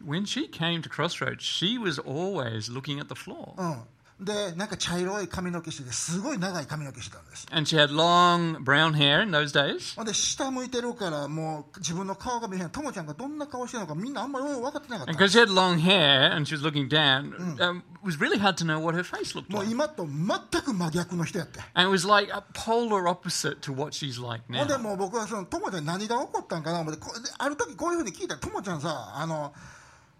[0.05, 3.53] When she came to Crossroads, she was always looking at the floor.
[3.57, 3.81] うん
[4.19, 9.95] でなんか茶色い髪の毛しててすごい長い髪の毛してたんです And she had long brown hair in those days.
[9.95, 18.39] ほんで下向いてるからもう自分の顔が見えへんともちゃんがどんな顔してるのかみんなあんまり分かってなかった because she had long hair and she was looking down, um, it was really
[18.39, 19.71] hard to know what her face looked もう like.
[19.71, 24.79] 今と全く真逆の人やって And it was like a polar opposite to what she's like ほんで now.
[24.79, 26.99] もう僕はそのともちゃんに何が起こったんかな思って
[27.37, 29.53] ある時こういうふうに聞いたらともちゃんさあの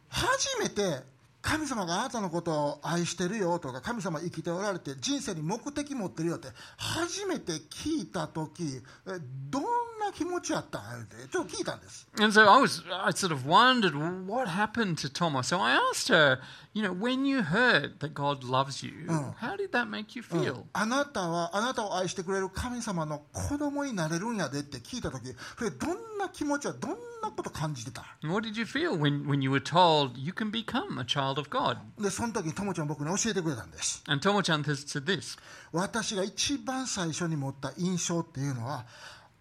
[0.10, 1.02] 初めて
[1.48, 9.12] 神様があなたのことを愛してるよとか神様生きておられて人生に目的持ってるよって初めて聞いた時え
[9.50, 9.64] どん
[9.98, 13.96] な気持ちやったんってちょっと聞いたんです And so I was, I sort of wondered
[14.28, 15.42] what happened to Tomo.
[15.42, 16.40] So I asked her,
[16.74, 19.08] you know, when you heard that God loves you,
[19.40, 20.66] how did that make you feel?
[20.74, 26.92] あなたはあなたを愛してくれる神様の子供になれるんやでって聞いた時それどんな気持ちはどん
[27.22, 31.50] なこと感じてた what did you feel when, when you were told you can become a child of
[31.50, 31.78] God?
[32.02, 35.38] でその時にともちゃん僕に教えてくれたんです And Tomo-chan has said this.
[35.72, 38.86] 私が一番最初に持った印象っていうのは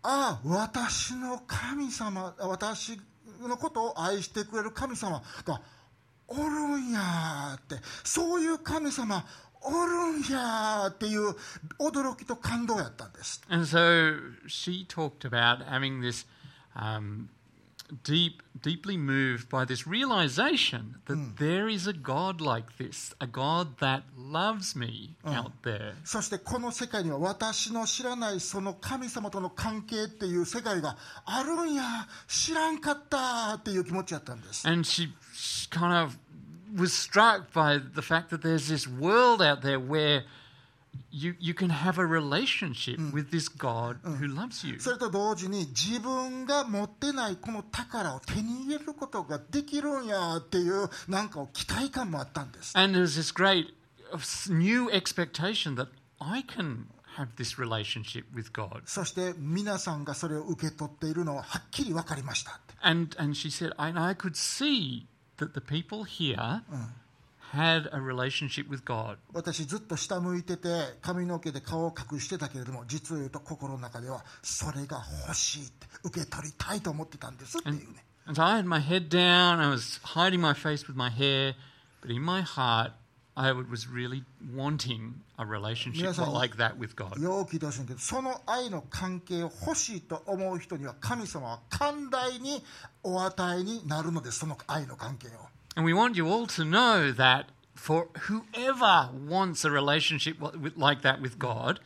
[0.02, 2.98] ああ私の神様私
[3.42, 5.60] のことを愛してくれる神様が
[6.28, 9.24] おるんやってそういう神様
[9.62, 11.34] おるんやっていう
[11.80, 16.26] 驚きと感動やったんです And so she talked about having this
[16.76, 17.28] um,
[18.03, 23.77] deep, deeply moved by this realization that there is a God like this, a God
[23.79, 25.93] that loves me out there.
[26.03, 31.83] そしてこの世界には私の知らないその神様との関係っていう世界があるんや
[32.27, 36.17] 知らんかったっていう気持ちやったんです And she, she kind of
[36.75, 40.23] was struck by the fact that there's this world out there where
[41.11, 44.79] you, you can have a relationship with this God who loves you.
[44.79, 53.67] それと同時に自分が持ってないこの宝を手に入れることができるんやっていうなんか期待感もあったんです And there's this great
[54.13, 55.87] uh, new expectation that
[56.19, 56.85] I can
[57.17, 58.83] have this relationship with God.
[58.85, 65.07] そして皆さんがそれを受け取っているのははっきり分かりましたって And, and she said, and I could see
[65.37, 66.61] that the people here
[67.52, 69.18] Had a relationship with God.
[69.32, 70.68] 私ずっと下向いてて
[71.00, 81.54] 髪の毛で顔を隠してたけれども実を言うと心の中ではそれが欲しいって受け取りたいと思ってたんですっていうね And so I had my head down, I was hiding my face with my hair,
[82.02, 82.90] but in my heart,
[83.36, 87.20] I was really wanting a relationship like that with God.
[87.20, 92.64] よう聞いてほしいんだけどその愛の関係を欲しいと思う人には神様は寛大に
[93.04, 95.30] お与えになるのですその愛の関係を
[95.75, 97.45] And we want you all to know that
[97.75, 101.79] for whoever wants a relationship wa- with- like that with God,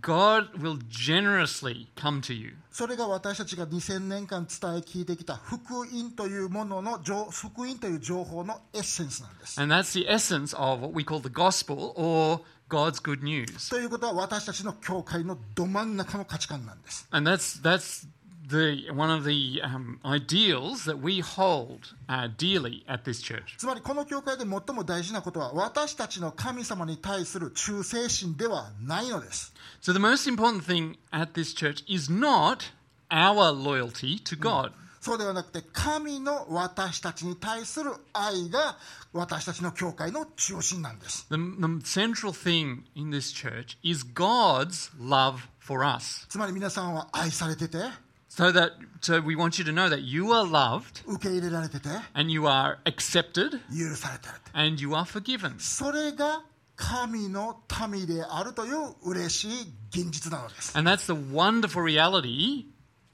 [0.00, 2.54] God will generously come to you.
[2.72, 9.60] それが私たちが2000年間伝え聞いてきた福音というものの情福音という情報のエッセンスなんです。
[9.60, 13.68] And that's the essence of what we call the gospel or God's good news.
[13.70, 17.06] ということは私たちの教会のど真ん中の価値観なんです。
[17.10, 18.06] And that's that's
[18.48, 23.56] the one of the um, ideals that we hold uh, dearly at this church.
[23.56, 29.52] つまりこの教会で最も大事なことは私たちの神様に対する忠誠心ではないのです。
[29.80, 32.72] So the most important thing at this church is not
[33.10, 34.72] our loyalty to God.
[35.00, 38.76] そうではなくて神の私たちに対する愛が
[39.12, 41.26] 私たちの教会の中心なんです。
[41.28, 46.26] The, the central thing in this church is God's love for us.
[46.28, 47.78] つまり皆さんは愛されてて
[48.36, 48.72] So that
[49.02, 53.60] so we want you to know that you are loved 受け入れられてて and you are accepted
[53.68, 54.50] 許されてるって。
[54.54, 55.58] and you are forgiven.
[55.58, 56.42] それが
[56.74, 59.50] 神の民であるという嬉しい
[59.90, 60.76] 現実なのです。
[60.76, 62.64] And that's the wonderful reality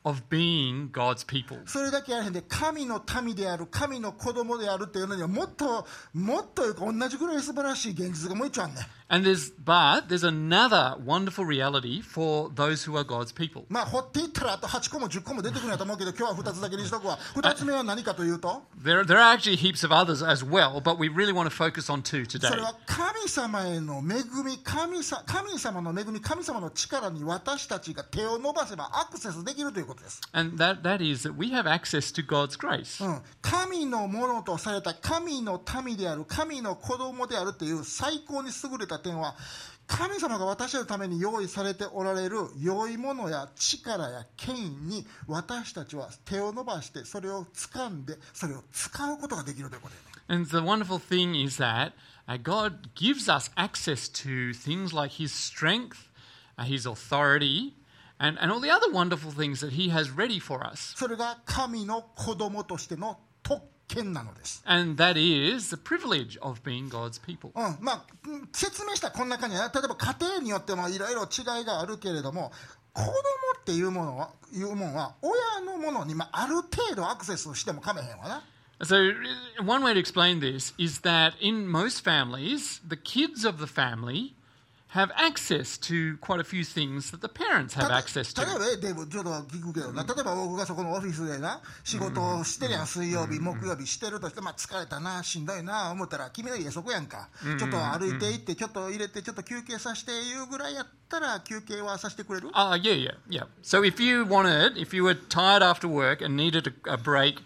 [0.04, 1.60] of being God's people.
[1.66, 13.64] それだけやらへんで神の民である神の子供であるっていうのにはもっともっというか同じぐらい素晴らしい現実がもう一丁あんねん And there's but there's another wonderful reality for those who are God's people.
[13.70, 21.56] まあ掘っていったらあと8個も10個も出てくるんやと思うけど今日は2つだけにしとくわ2つ目は何かというと There, there are actually heaps of others as well, but we really want to
[21.56, 22.48] focus on two today.
[22.48, 33.02] それは神様への恵み神さ神様の恵み神様の力に私たちが手を伸ばせばアクセスできるということです、 And that, that is that we have access to God's grace.
[33.02, 39.35] うん、神のものとされた神の民である神の子供であるっていう最高に優れた 点は
[39.85, 51.91] 神様が私たちのために用意されておられる良いものや力や権威に私たちは手を伸ばしてそれを掴んでそれを使うことができるということです And the wonderful thing is that
[52.27, 56.09] uh, God gives us access to things like His strength,
[56.57, 57.73] uh, His authority,
[58.19, 60.95] and, and all the other wonderful things that He has ready for us.
[60.95, 63.32] それが神の子供としての特
[63.93, 67.51] 権なのです、And that is the privilege of being God's people.
[67.55, 72.51] うんまあ、うん説明したらこんな感じ例えば家庭によってもいろいろ違いがあるけれども
[72.93, 73.11] 子供
[73.59, 78.43] っていうものはいうものは親のものに、まあ、ある程度アクセスしてもかめへんわな
[78.81, 83.57] So, uh, one way to explain this is that in most families, the kids of
[83.57, 84.33] the family
[84.94, 88.58] have access to quite a few things that the parents have た access 例え to.
[88.58, 103.44] ばえデーブちょっと聞くけどな例えば僕がそこのオフィスでな仕事をしてるやん水曜日木曜日してるとして、まあ、疲れたなしんどいな思ったら君の家そこやんかちょっと歩いて行ってちょっと入れてちょっと休憩させていうぐらいやったら休憩はさせてくれる Ah, yeah, yeah, yeah.
[103.62, 107.42] So if you wanted, if you were tired after work and needed a, a break,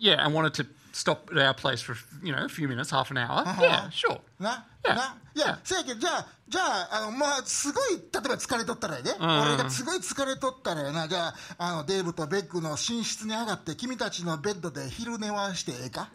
[0.00, 1.93] yeah, and wanted to stop at our place for
[2.23, 4.19] you know a few minutes, half an hour, yeah, sure.
[4.39, 4.95] な、Yeah.
[4.95, 16.09] ないや、せやけど、じゃあ、じゃあ、あの、まあ、すごい、例えば疲れとったらやで、俺がすごい疲れとったらやな、じゃあ、あの、デーブとベックの寝室に上がって、君たちのベッドで昼寝はしてええか？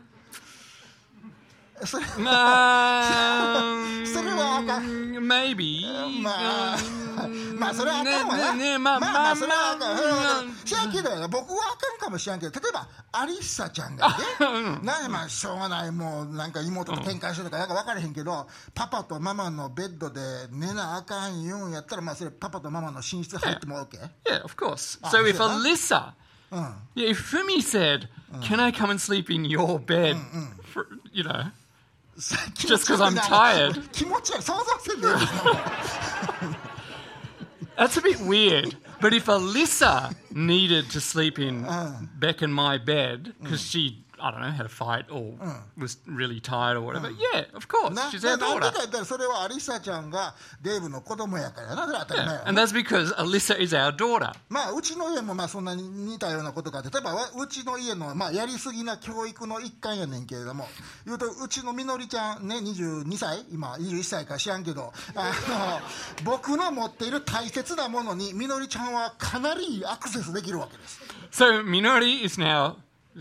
[1.85, 4.85] それ、Um, それはあかん
[5.19, 5.83] maybe.
[6.21, 6.77] まあ、
[7.57, 8.53] まあ、それはあかんわな。
[8.55, 9.81] ねねまあまあ、まあ、それはあかん。
[9.81, 14.15] まあうんせやけど僕はあかんかもしれんけど、例えば、アリッサちゃんがね、
[14.85, 20.21] なんやまあ、しょうがない、もう、なんか妹と喧嘩してるとか、なんか分からへんけど、パパとママのベッドで
[20.51, 23.99] 寝なあかん言うんやったら、まあ、それ、パパとママの寝室入っても OK?
[24.27, 24.99] Yeah, of course.
[25.11, 25.39] So if.
[25.41, 26.13] Alyssa,
[26.95, 28.09] yeah, if Fumi said,
[28.43, 30.17] "Can I come and sleep in your bed?"
[30.73, 31.51] For, you know,
[32.55, 33.77] just because I'm tired.
[37.79, 38.77] That's a bit weird.
[39.01, 41.99] But if Alyssa needed to sleep in uh.
[42.19, 43.71] back in my bed because mm.
[43.71, 45.35] she I don't know, had a fight or
[45.79, 49.05] was really tired or whatever, yeah, of course, な she's な our daughter.
[49.05, 52.39] それはアリサちゃんがデーブの子供やからなそれは当たり前 Yeah.
[52.43, 54.33] や And that's because Alyssa is our daughter.
[54.49, 60.69] まあうちの家もまあそんなに似たようなことがあって例えばわうちの家のまあやりすぎな教育の一環やねんけれども
[61.07, 65.81] 言うとうちのみのりちゃんね22歳今21歳か知らんけどあ
[66.25, 71.01] の僕の持っている大切なものにみのりちゃんはかなりアクセスできるわけです
[71.33, 72.77] So Minori is now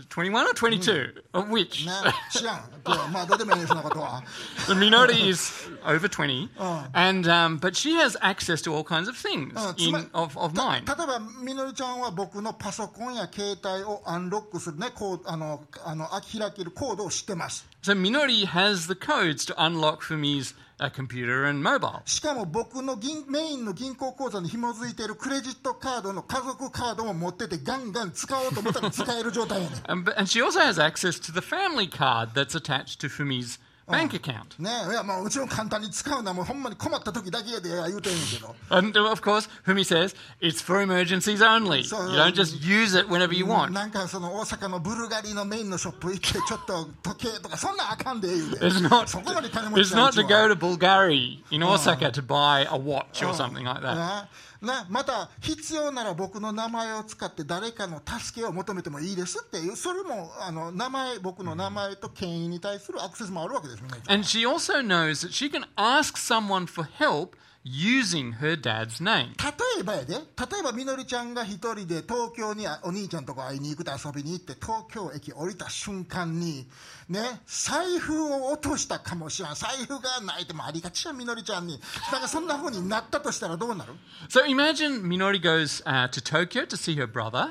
[0.09, 1.23] 21 or 22?
[1.33, 1.85] Of which?
[1.85, 4.21] な知らんけどまあどうでもいいねそんなことは
[4.67, 6.49] The Minori is over 20,
[6.93, 10.37] and um, but she has access to all kinds of things Uh, in, tsuma- of,
[10.37, 10.83] of た mine.
[10.85, 22.00] 例えばみのりちゃんは僕のパソコンや携帯をアンロックするねこうあのあの開けるコードを知ってます So Minori has the codes to unlock Fumi's uh, computer and mobile.
[22.06, 33.08] しかも僕の銀メインの銀行口座に紐づいているクレジットカードの家族カードも持っててガンガン使おうと思ったら使える状態やね And, but- and she also has access to the family card that's attached to
[33.08, 33.58] Fumi's
[33.89, 34.59] bank account.
[34.59, 41.83] んねいやもううちも簡単に使うのはもうほんまに困った時だけやで言うてんねんけど And uh, of course, Fumi says it's for emergencies only.
[41.83, 43.73] So, you don't just use it whenever you want.
[43.73, 49.05] なんかその大阪のブルガリのメインのショップ行ってちょっと時計とかそんなんあかんで言うて It's not.
[49.05, 52.75] そこまで金持 It's ちな not うち to は go to Bulgari in Osaka to buy a
[52.75, 54.25] watch or something like that.
[54.60, 67.30] なまた必要なら僕の名前を使って誰かの助けを求めてもいいですっていうそれもあの名前僕の名前と権威に対するアクセスもあるわけです And she also knows that she can ask someone for help
[67.67, 69.33] using her dad's name.
[69.43, 70.19] 例えばやで例
[70.59, 76.67] えばみのりちゃんが一人で東京にお兄ちゃんとこ会いに行くと遊びに行って東京駅降りた瞬間に
[77.09, 81.79] ね財布を落としたかもしれん財布がないってもありがちやみのりちゃんに
[82.11, 83.93] だからそんな風になったとしたらどうなる
[84.29, 87.49] So imagine Minori goes uh, to Tokyo to see her brother,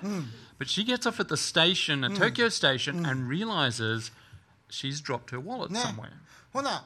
[0.59, 4.13] but she gets off at the station, at Tokyo station, and realizes
[4.71, 6.13] she's dropped her wallet ね somewhere.
[6.53, 6.85] ほな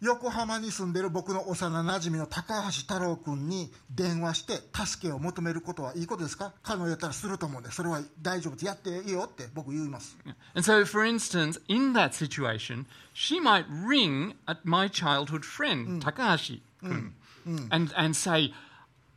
[0.00, 10.18] 横浜に住んでる僕の幼なじみの高橋太郎君に電話して助けを求めることはいいことですか彼女やったらすると思うんでそれは大丈夫やっていいよって僕言います
[10.54, 12.84] And so, for instance, in that situation,
[13.14, 18.52] she might ring at my childhood friend, Takahashi, and, and say,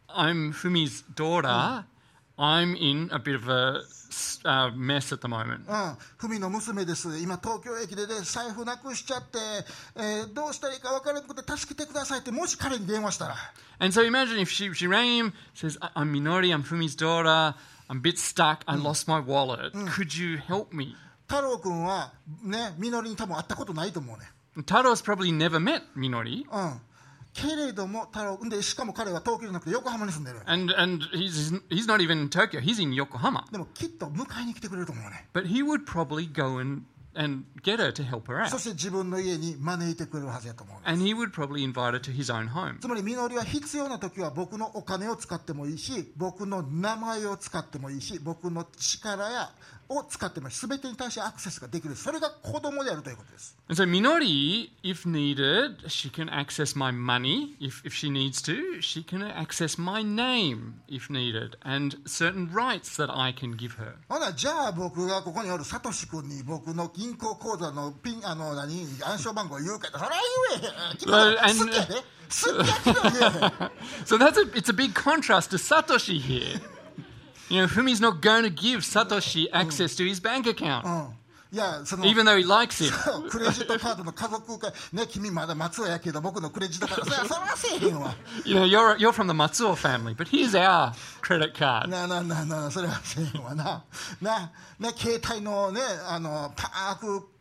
[0.09, 1.86] I'm Fumi's daughter.
[2.38, 3.78] I'm in a bit of a
[4.11, 5.61] s- uh, mess at the moment.
[5.68, 9.38] うん、ふみの娘です今東京駅でね財布なくしちゃって、
[9.97, 13.36] えーどうしたらいいか分からなくて助けてくださいってもし彼に電話したら
[13.78, 17.55] And so imagine if she, she rang him, says, "I- I'm Minori, I'm Fumi's daughter,
[17.88, 19.72] I'm a bit stuck, I lost my wallet.
[19.95, 20.97] Could you help me?
[21.28, 24.24] 太郎君はねみのりに多分会ったことないと思うね
[24.57, 26.80] And Taro's probably never met Minori, うん
[27.41, 33.45] けれども太郎でしかも彼は東京じゃなくて横浜に住んでる and, and he's, he's not even in Tokyo, he's in Yokohama.
[33.51, 36.83] でもきっと迎えに来てくれると思うね But he would probably go and,
[37.15, 38.59] and get her to help her そ out.
[38.59, 42.79] して自分の家に招いてくれるはずやと思うね And he would probably invite her to his own home.
[42.79, 49.49] つまりみのりは必要な時は僕のお金を使ってもいいし僕の名前を使ってもいいし僕の力や
[49.89, 58.81] を使ってもいいし全てに対してアクセスができるそれが子供であるということです And so Minori, if needed, she can access my money if, if she needs to.
[58.81, 63.95] She can access my name if needed, and certain rights that I can give her.
[64.09, 70.11] ほなじゃあ僕がここにおるサトシ君に僕の銀行口座のピンあの何暗証番号言うかってそれは
[70.51, 73.71] 言えへん Well, and- 好きやで好きやけど言え
[74.05, 76.59] So that's a, it's a big contrast to Satoshi here.
[77.51, 81.09] You know, Fumi's not going to give Satoshi access to his bank account, うん
[81.53, 83.30] いやその even though he likes him.
[83.30, 90.92] クレジットカードの家族会ね君まだ松尾やけど僕のクレジットカードそれはそれはせえへんわ You know, you're, you're from the Matsuo family, but here's our
[91.22, 91.88] credit card.
[91.88, 93.84] な あなあなあなあそれはせえへんわな
[94.20, 97.28] なね携帯のねあのパーク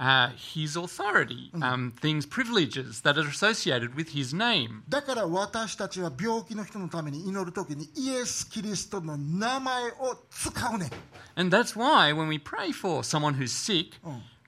[0.00, 4.82] uh, his authority, um, things, privileges that are associated with his name.
[4.88, 10.90] だから私たちは病気の人のために祈るときにイエス・キリストの名前を使うねん
[11.36, 13.94] And that's why when we pray for someone who's sick,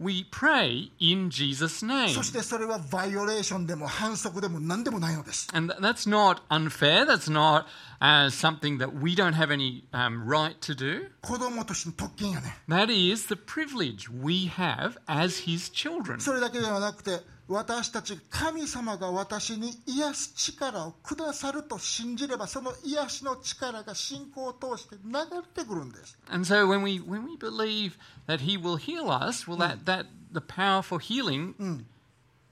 [0.01, 2.09] we pray in Jesus' name.
[2.15, 7.05] そしてそれはバイオレーションでも反則でも何でもないのです And th- that's not unfair.
[7.05, 7.65] That's not
[8.01, 11.11] uh, something that we don't have any um, right to do.
[11.21, 16.21] 子供としての特権やねん That is the privilege we have as his children.
[16.21, 17.21] それだけではなくて
[17.51, 27.99] 私たち神様が私に癒す力をくださると信じればその癒しの力が信仰を通して流れてくるんです And so when we when we believe
[28.29, 31.85] that he will heal us, well that, that the power for healing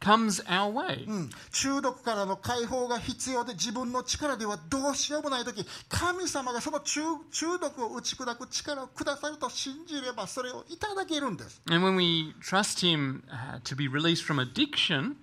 [0.04, 1.06] Comes our way.
[1.08, 7.01] うん中毒からの解放が必要で自分の力ではどうしようもない時神様がその中
[7.32, 15.16] 中毒を打ち砕く力をくださると信じればそれをいただけるんです And when we trust him uh, to be released from addiction,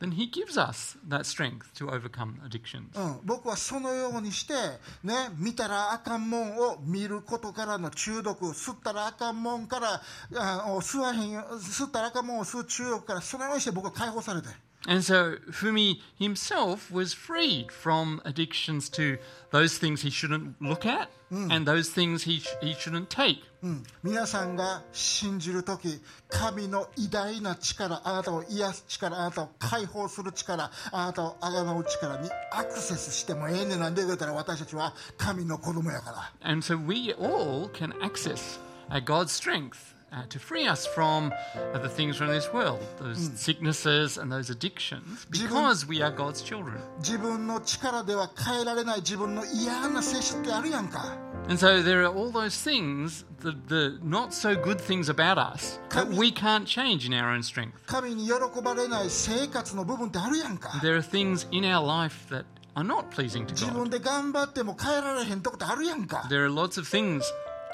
[0.00, 2.94] then he gives us that strength to overcome addictions.
[2.94, 4.54] うん、僕はそのようにして、
[5.02, 10.00] ね、見たらあかんもんを見ることからの中毒吸ったらあかんもんから
[10.36, 14.48] あを吸わへんよ吸ったらあかんもんを吸う中毒からそのようにして僕は解放されて
[14.85, 19.17] And so Fumi himself was freed from addictions to
[19.51, 23.39] those things he shouldn't look at and those things he, sh- he shouldn't take.
[23.63, 38.59] うん、皆さんが信じる時神の偉大な力あなたを癒す力あなたを解放する力あなたをあがなう力にアクセスしてもええねんなんで言うたら私たちは神の子供やから And so we all can access
[38.89, 41.33] uh, God's strength uh, to free us from
[41.73, 46.41] uh, the things from this world, those sicknesses and those addictions, because we are God's
[46.43, 46.79] children.
[46.99, 51.17] 自分の力では変えられない自分の嫌な性質ってあるやんか
[51.49, 55.79] And so there are all those things, the, the not so good things about us,
[55.89, 57.73] that we can't change in our own strength.
[57.87, 62.45] 神に喜ばれない生活の部分ってあるやんか There are things in our life that
[62.75, 63.73] are not pleasing to 自 God.
[63.73, 67.23] 分で頑張っても変えられへんとこってあるやんか There are lots of things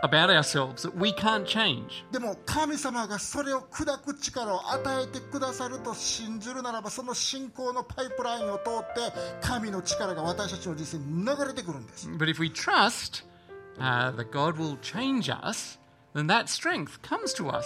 [0.05, 2.05] about ourselves that we can't change.
[2.13, 13.25] でも神様がそれを砕く力を与えてくださると信じるならばその信仰のパイプラインを通って神の力が私たちの人生に流れてくるんです But if we trust
[13.79, 15.79] uh, that God will change us,
[16.15, 17.65] then that strength comes to us.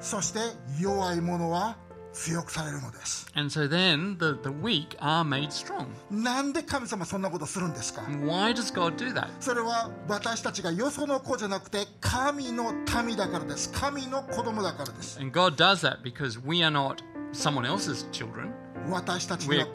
[0.00, 0.40] そして
[0.80, 1.76] 弱い者は
[2.16, 5.86] 強くされるのです And so then the, the weak are made strong.
[6.10, 9.28] なんで神様そんなことするんですか why does God do that?
[9.38, 12.72] それは私たちがよその子じゃなくて神の
[13.04, 17.02] 民だからです神の子供だからです And God does that because we are not
[17.32, 18.50] someone else's children,
[18.88, 19.66] 私たちに we're は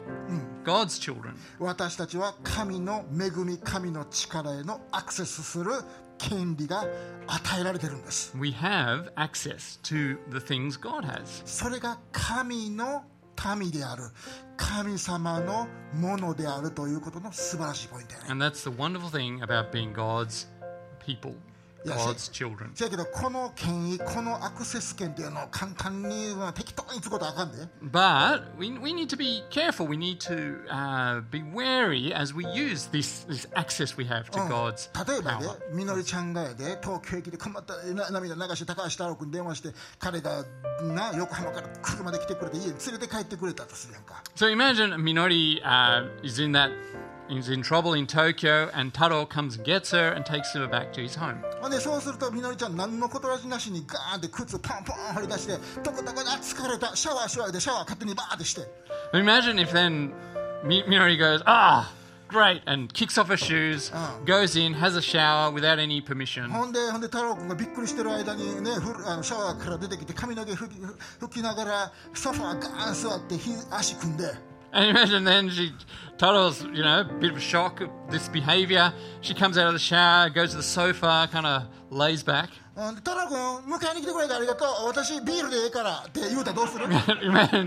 [0.64, 1.34] God's children.
[1.58, 5.72] 私たちは神の恵み神の力へのアクセスする
[6.21, 6.85] 権利が
[7.27, 11.43] 与えられてるんです We have access to the things God has.
[11.45, 13.03] それが神の
[13.59, 14.03] 民である
[14.57, 20.47] 神様のものであるということの素晴らしいポイントやね And that's the wonderful thing about being God's
[21.05, 21.35] people, Yes,
[21.84, 22.70] God's children.
[22.74, 29.86] せやけどこの権威このアクセス権っていうのを簡単にまあ適当につことはあかんで But we, we need to be careful.
[29.88, 34.42] We need to uh, be wary as we use this, this access we have to
[34.42, 35.56] うん God's 例えばで power.
[35.72, 40.44] みのりちゃんがやで東京駅で困ったな涙流して高橋太郎君に電話して彼が
[40.82, 46.70] な横浜から車で来てくれて家に連れて帰ってくれたとするやんか So imagine Minori uh, is in that
[47.31, 50.93] is in trouble in Tokyo, and Taro comes and gets her and takes her back
[50.93, 51.37] to his home.
[51.61, 55.53] ほんでそうするとみのりちゃん何のことらしなしにガーンって靴ポンポン張り出して
[55.83, 58.61] どこどこであ疲れたシャワーシャワーでシャワー勝手にバーってして
[59.11, 60.11] But imagine if then
[60.63, 61.91] Mi- Minori goes, ah,
[62.29, 64.19] great, and kicks off her shoes, Oh.
[64.25, 66.49] goes in, has a shower without any permission.
[66.49, 70.75] ほんでほんで太郎君がびっくりしてる間にねふるあのシャワーから出てきて髪の毛拭き
[71.21, 74.25] 拭きながらソファーガーン座ってひ足組んで
[74.71, 75.73] And imagine then she,
[76.17, 78.93] Taro's, you know, a bit of a shock of this behavior.
[79.21, 82.49] She comes out of the shower, goes to the sofa, kind of lays back.
[82.75, 83.37] ほんで 太郎君
[83.75, 86.93] 迎えに来てくれてありがとう私ビールでええからって言うたらどうする and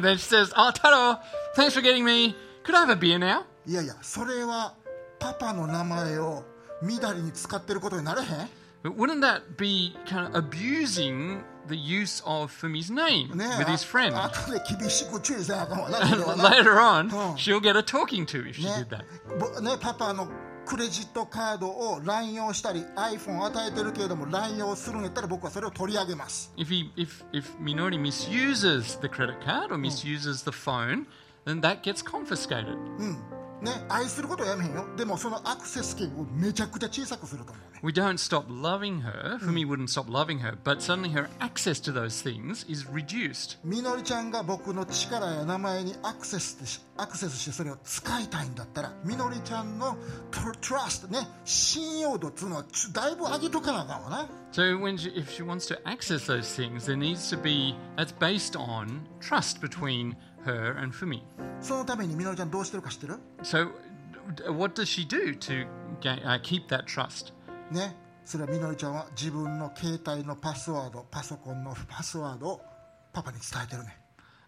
[0.07, 1.19] then she says, oh, Taro,
[1.57, 2.37] thanks for getting me.
[2.63, 3.43] Could I have a beer now?
[3.67, 4.75] いやいやそれは
[5.19, 6.45] パパの名前を
[6.81, 8.49] みだりに使ってることになれへん
[8.85, 13.85] But wouldn't that be kind of abusing the use of Fumi's name ね with his
[13.85, 14.15] friend?
[14.17, 17.35] あ後で厳しく注意せなあかんわなそれはな Later on, Oh.
[17.37, 19.05] she'll get a talking to if she ね did that.
[19.39, 20.29] ぼね、パパの
[20.67, 31.07] クレジットカードを乱用したり iPhone を与えてるけれども乱用するんやったら僕はそれを取り上げます If he, if, if Minori misuses the credit card or misuses the phone,
[31.45, 32.77] then that gets confiscated.
[32.99, 33.19] うん
[33.66, 39.38] ね愛することはやめへんよでもそのアクセス権をめちゃくちゃ小さくすると思うね We don't stop loving her.
[39.40, 43.58] Fumi wouldn't stop loving her, but suddenly her access to those things is reduced.
[43.64, 49.98] みのりちゃんが僕の力や名前にアクセスしアクセスしてそれを使いたいんだったらみのりちゃんの
[50.32, 58.14] トトラストね信用度っつうのはだいぶ上げとかなあかんわな So when she, if she wants to access those things, there needs to be that's
[58.14, 61.23] based on trust between her and Fumi.
[61.61, 63.67] そのためにみのりちゃんどうしてるか知ってる So
[64.37, 65.67] d- what does she do to
[66.01, 67.33] ga- uh, keep that trust?
[67.71, 67.95] ね
[68.25, 72.61] それはみのりちゃんは自分の携帯のパスワードパソコンのパスワードを
[73.13, 73.97] パパに伝えてるね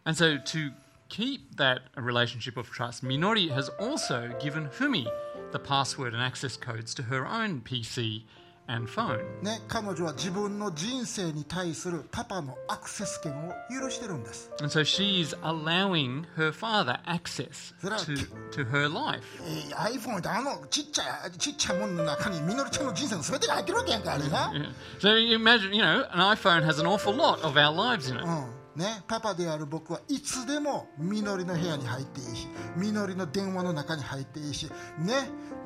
[0.05, 0.73] And so to
[1.09, 5.07] keep that relationship of trust, Minori has also given Fumi
[5.53, 8.25] the password and access codes to her own PC
[8.69, 9.19] and phone.
[9.43, 18.89] ね彼女は自分の人生に対するパパのアクセス権を許してるんです And so she's allowing her father access Is that a to, ki- to her
[18.89, 19.23] life.
[19.45, 24.73] えー iPhone ってあのちっちゃいちっちゃいものの中にみのりちゃんの人生の全てが入ってるわけやんかあれな、 Yeah.
[25.01, 28.17] So you imagine, you know, an iPhone has an awful lot of our lives in
[28.19, 28.25] it.
[28.25, 28.45] うん
[28.78, 34.68] ね、パパである僕はいつでもみのりの部屋に入っていいしみのりの電話の中に入っていいし
[35.00, 35.14] ね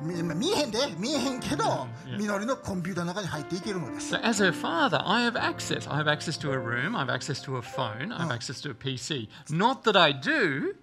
[0.02, 1.86] み見えへんで見えへんけど
[2.18, 5.86] みのりのコンピューターの中に入っていけるのです So as her father, I have access.
[5.92, 8.62] I have access to a room, I have access to a phone, I have access
[8.62, 9.28] to a PC.
[9.50, 10.74] Not that I do,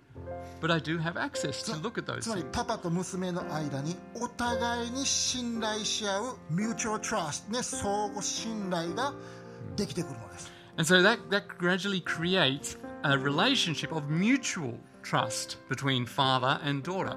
[0.61, 9.13] but I do have access to look at those つまり.パパと娘の間にお互いに信頼し合うミューチュアルトラストね相互信頼が
[9.75, 17.16] できてくるのです And so that, that gradually creates a relationship of mutual trust between father and daughter.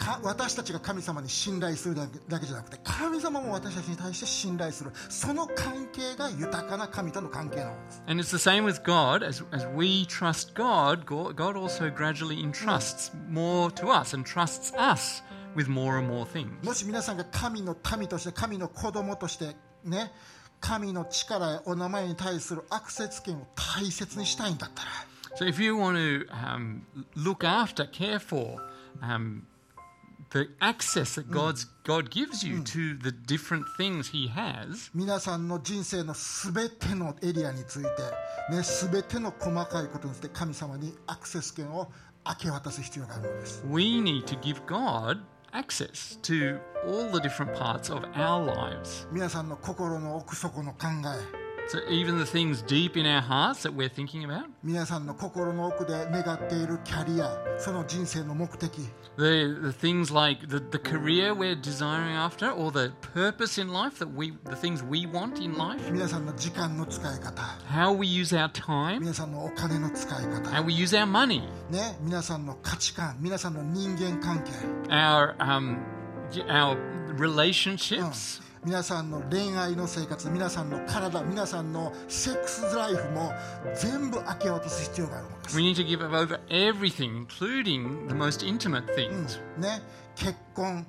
[0.00, 9.22] か私たちが神様に信頼するだけだけじゃなくて神様も私たちに対して信頼するその関係が豊かな神との関係なのです And it's the same with God.
[9.22, 14.72] As, as we trust God, Go- God also gradually entrusts more to us and trusts
[14.78, 15.22] us
[15.54, 16.48] with more and more things.
[16.64, 19.54] もし皆さんが神の民として神の子供として
[19.84, 20.12] ね
[20.59, 24.89] 神の力やお名前に対するアクセス権を大切にしたいんだったら
[25.37, 26.83] So if you want to um,
[27.13, 28.61] look after, care for
[29.01, 29.45] um,
[30.31, 37.89] the access that God's, God gives you to the different things He has, 皆さんの人生のすべてのエリアについて
[38.55, 41.91] ねすべての細かいことについて神様にアクセス権を
[42.25, 45.19] 明け渡す必要があるのです we need to give God
[45.54, 49.06] access to all the different parts of our lives.
[49.12, 57.30] 皆さんの心の奥底の考え So even the things deep in our hearts that we're thinking about, 皆さんの心の奥で願っているキャリア
[57.60, 58.72] その人生の目的
[59.16, 64.00] the the things like the, the career we're desiring after, or the purpose in life
[64.00, 67.40] that we the things we want in life, 皆さんの時間の使い方
[67.72, 74.50] how we use our time, 皆さんのお金の使い how 方 we use our money, ね皆さんの価値観皆さんの人間関係
[74.88, 75.78] our um,
[76.48, 76.76] our
[77.16, 78.40] relationships.
[78.64, 83.32] 皆さんの恋愛の生活皆さんの体皆さんのセックスライフも
[83.74, 89.40] 全部明け渡す必要があるのです We need to give over everything, including the most intimate things.
[89.58, 89.82] ね
[90.16, 90.86] 結婚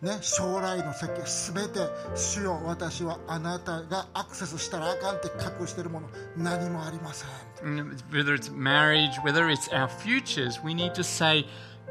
[0.00, 1.80] ね、将来の設計すべて
[2.14, 7.28] 主よ私はあなたがアクセスしたらあかんって隠しているもの何もありません
[7.66, 11.46] And Whether it's marriage, whether it's our futures, we need to say,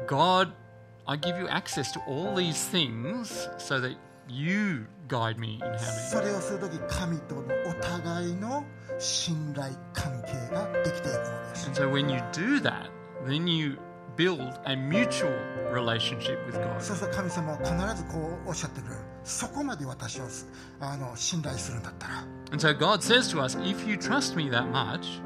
[0.06, 0.52] God,
[1.06, 5.76] I give you access to all these things so that you guide me in how
[5.76, 5.78] to.
[5.78, 8.64] それをするとき神とのお互いの
[8.98, 12.90] 信頼関係ができていくのです And so when you do that,
[13.26, 13.78] then you
[14.16, 15.32] build a mutual
[15.72, 16.80] relationship with God.
[16.80, 20.24] そうすると神様は必ずこうおっしゃってくれるそこまで私を
[20.80, 22.14] あの信頼するんだったら
[22.50, 25.20] And so God says to us, if you trust me that much,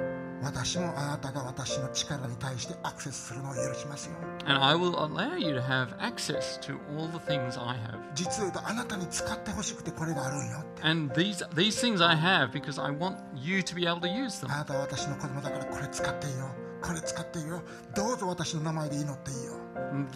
[0.48, 8.00] 私もあなたが私の力に対してアクセスするのを許しますよ and I will allow you to have access to all the things I have.
[8.16, 14.08] 実を言うとあなたに使ってほしくてこれがあるんよ And these these things I have because I want you to be able to
[14.08, 14.54] use them.
[14.54, 16.48] あなたは私の子供だからこれ使っていいよ
[16.82, 17.62] これ使っていいよ
[17.94, 19.54] どうぞ私の名前で祈っていいよ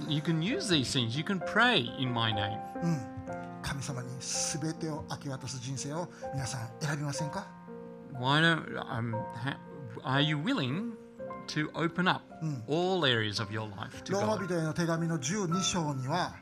[0.08, 1.18] you can use these things.
[1.18, 2.58] You can pray in my name.
[3.62, 7.48] 神様に全てを明け渡す人生を皆さん選びませんか
[8.14, 9.58] Why don't um, ha,
[10.05, 10.93] are you willing
[11.49, 12.23] to open up
[12.69, 14.47] all areas of your life to ローマ God?
[14.47, 16.35] 人への手紙の12章には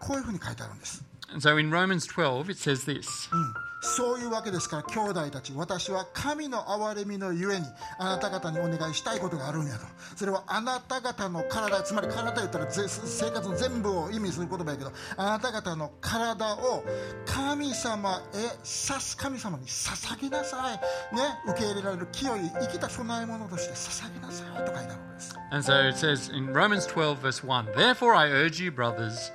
[0.00, 3.30] こういうふうに書いてあるんです And so in Romans 12 it says this.
[3.79, 7.65] そういうわけですから兄弟たち私は神の憐れみのゆえに
[7.99, 9.85] あなた方にお願いしたいことがあるんやと。
[10.15, 16.83] それはあなた方の体つまり体言ったらぜ生活の全部を意味する言葉やけどあなた方の体を
[17.25, 21.15] 神様へさす神様に捧げなさい。
[21.15, 25.35] ね受け入れられる清い生きた供え物として捧げなさいと書いてあるんです。
[25.51, 29.31] And so it says in Romans 12 verse 1, Therefore I urge you brothers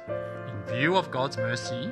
[0.48, 1.90] in view of God's mercy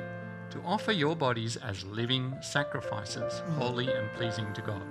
[0.50, 4.82] to offer your bodies as living sacrifices, holy and pleasing to God.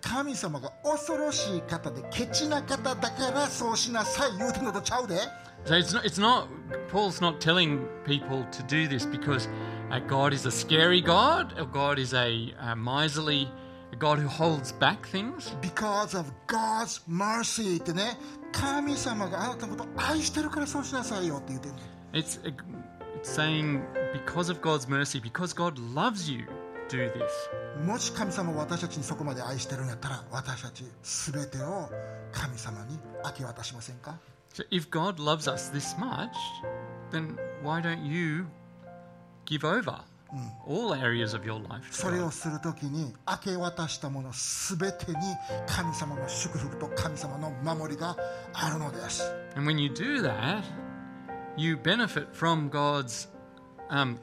[0.00, 5.16] 神様が恐ろしい方でケチな方だからそうしなさい言うてんのとちゃうで
[5.64, 6.46] So it's not, it's not,
[6.88, 9.48] Paul's not telling people to do this because
[9.90, 13.50] uh, God is a scary God, or God is a, uh miserly,
[13.92, 15.56] a God who holds back things.
[15.60, 18.16] Because of God's mercy ってね
[18.52, 22.54] 神様があなたのことを愛してるからそうしなさいよって言ってんね It's, uh, it's
[23.22, 26.46] saying because of God's mercy, because God loves you,
[26.88, 27.30] do this.
[27.84, 31.88] もし神様が私たちにそこまで愛してるんやったら私たち全てを
[32.32, 34.18] 神様に明け渡しませんか
[34.54, 36.30] So if God loves us this much,
[37.12, 38.46] then why don't you
[39.44, 40.00] give over
[40.66, 41.86] all areas of your life?
[41.90, 42.26] to それ God?
[42.26, 45.16] をするときに明け渡したもの全てに
[45.66, 48.16] 神様の祝福と神様の守りが
[48.54, 49.22] あるのです
[49.54, 50.62] And when you do that,
[51.56, 53.28] you benefit from God's
[53.90, 54.18] um,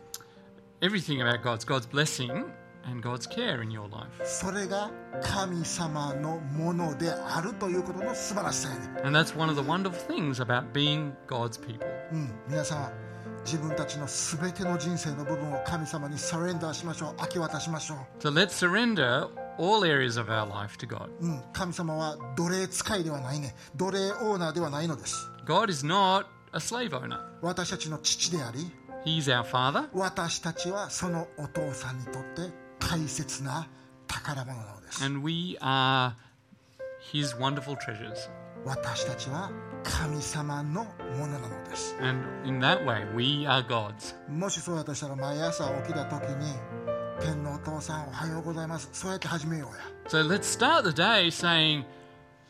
[0.82, 2.46] everything about God's God's blessing
[2.86, 4.24] and God's care in your life.
[4.24, 4.92] それが
[5.22, 11.86] 神様のものであるということの素晴らしさやね And that's one of the wonderful things about being God's people.
[12.12, 12.92] うん、皆さん
[13.44, 19.28] 自分たちの全ての人生の部分を神様にサレンダーしましょう明け渡しましょ So let's surrender
[19.58, 21.10] all areas of our life to God.
[21.22, 27.20] う、うん、神様は奴隷使いではないね奴隷オーナーではないのです God is not a slave owner.
[27.42, 28.72] 私たちの父であり
[29.06, 33.68] He's our father 私たちはそのお父さんにとって大切な
[34.08, 36.14] 宝物なのです and we are
[37.14, 38.30] his wonderful treasures.
[38.66, 39.52] 私たちは
[39.84, 44.16] 神様のものなのです And in that way, we are God's.
[44.28, 46.54] もしそうやとしたら毎朝起きた時に
[47.22, 51.84] 天のお父さんおはようございますそうやって始めようや So let's start the day saying,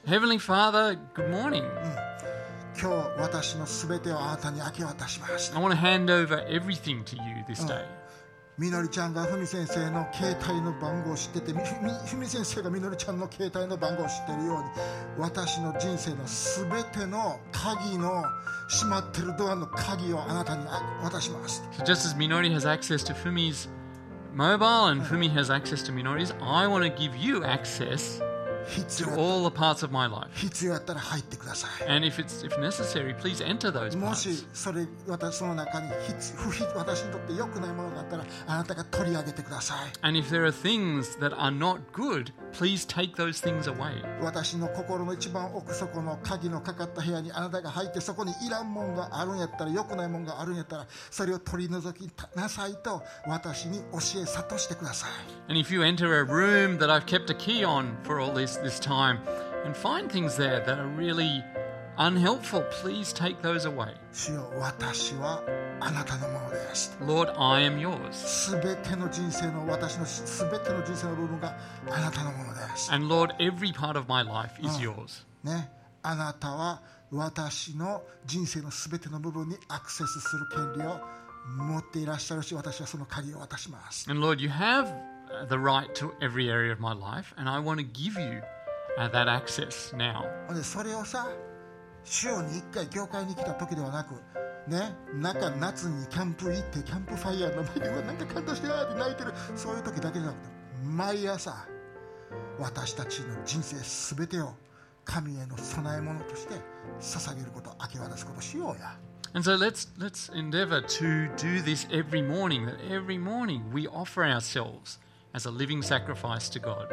[0.05, 1.63] Heavenly Father, good morning.
[2.80, 7.84] 今日私の全てをあなたに明け渡しました I want to hand over everything to you this day.
[8.56, 14.70] みのりちゃんがふみ先生の携帯の番号を知っててふみ先生がみのりちゃんの携帯の番号を知ってるように
[15.18, 18.22] 私の人生の全ての鍵の
[18.68, 23.68] 閉まってるドアの鍵をあなたにあ渡します So just as Minori has access to Fumi's
[24.34, 29.09] mobile and Fumi has access to Minori's, I want to give you access 必 to
[29.11, 30.27] 要 all the parts of my life.
[30.33, 34.15] 必要やったら入ってください And if it's if necessary, please enter those も parts.
[34.15, 44.03] しそれ私その中に必不必私にとって良くないものがあったらあなたが取り上げてください And if there are things that are not good, please take those things away.
[44.21, 55.09] 私の心の一番奥底の鍵のかかった部屋にあなたが入ってそこにいらんもんがあるんやったら良くないもんがあるんやったらそれを取り除きなさいと私に教え諭してください
[55.49, 58.55] And if you enter a room that I've kept a key on for all this
[58.59, 59.19] this time
[59.63, 61.43] and find things there that are really
[61.97, 63.93] unhelpful, please take those away.
[64.11, 65.41] 主よ私は
[65.79, 68.11] あなたのものです Lord, I am yours.
[68.13, 71.57] すべての人生の私のすべての人生の部分が
[71.89, 75.25] あなたのものです And Lord, every part of my life is yours.
[75.43, 75.71] ね
[76.03, 76.81] あなたは
[77.11, 80.99] 私の人生のすべての部分にアクセスする権利を
[81.57, 84.93] 持っていらっしゃるし私はその鍵を渡します And Lord, you have
[85.48, 88.42] the right to every area of my life, and I want to give you
[88.98, 90.24] uh, that access now.
[90.62, 91.28] それをさ、
[92.04, 94.14] 週に1回教会に来た時ではなく、
[94.68, 100.48] ね、中夏にキャンプ行ってキャンプファイヤーの前でなんか感動してなって泣いてるそういう時だけじゃなくて
[100.84, 101.66] 毎朝
[102.58, 104.54] 私たちの人生すべてを
[105.04, 106.54] 神への供え物として
[107.00, 108.96] 捧げること明け渡すことしようや。
[109.32, 114.98] And so let's, let's endeavor to do this every morning, that every morning we offer ourselves
[115.33, 116.87] as a living sacrifice to God.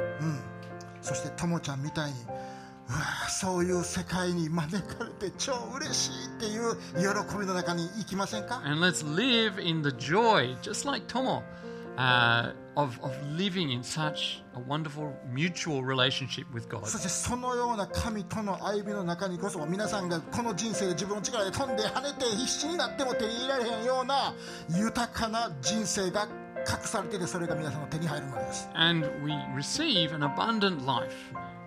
[1.00, 2.16] そしてともちゃんみたいに
[2.88, 11.42] うわそういう世界に招かれて超嬉しいっていう喜びの中に行きませんか And let's live in the joy, just like Tomo,
[11.96, 16.86] uh, of, of living in such a wonderful mutual relationship with God.
[16.86, 24.34] そしてそのような神との歩みの中にこそ皆さんがこの人生で自分の力で飛んで跳ねて必死になっても手に入れられへんような
[24.70, 26.28] 豊かな人生が
[26.66, 31.12] 隠されていてそれが皆さんの手に入るのです And we receive an abundant life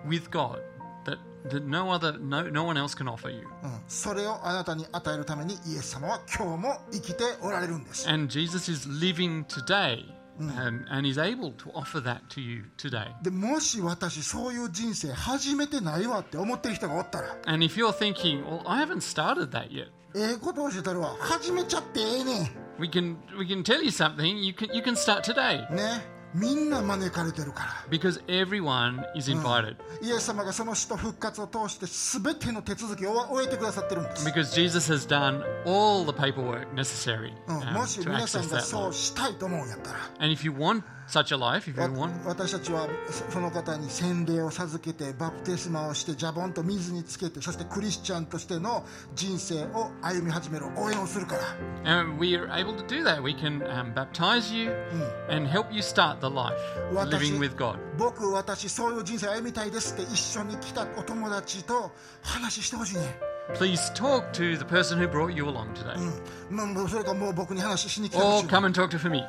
[0.08, 0.60] with God
[1.04, 1.18] that,
[1.50, 3.46] that no other no, no one else can offer you.
[3.62, 10.04] うん、それをあなたに与えるためにイエス様は今日も生きておられるんです And Jesus is living today
[10.38, 13.08] and, and is able to offer that to you today.
[13.22, 23.46] でもし私そういう人生始めてないわって思ってる人がおったら And if you're thinking, well, I haven't started that yet, ええこと教えたるわ始めちゃってええね we can we
[23.46, 24.38] can tell you something.
[24.42, 29.76] You can you can start today んねみんな招かれてるから because everyone is invited.
[30.02, 31.86] イエス様がその死と復活を通して
[32.20, 38.58] 全ての手続きを終えてくださってるんです、 Because Jesus has done all the paperwork necessary うん um, もし to 皆さ access んが
[38.58, 38.94] that そう life.
[38.98, 48.84] したいと思うんやったら And if you want such a life, if わ you want, 私たちはそその方に洗礼を授けてバプテスマをしてジャボンと水につけてそしてクリスチャンとしての
[49.14, 51.36] 人生を歩み始める応援をするか
[51.84, 53.22] ら and we are able to do that.
[53.22, 54.72] We can um, baptize you
[55.30, 56.56] and help you start the life
[56.92, 57.78] 私 living with God.
[57.96, 63.16] 僕私そういう人生歩みたいですって一緒に来たお友達と話してほしいね
[63.54, 65.96] Please talk to the person who brought you along today,
[66.50, 69.24] うんもうそれかもう僕に話しに来てほ or しい come and talk to Fumi.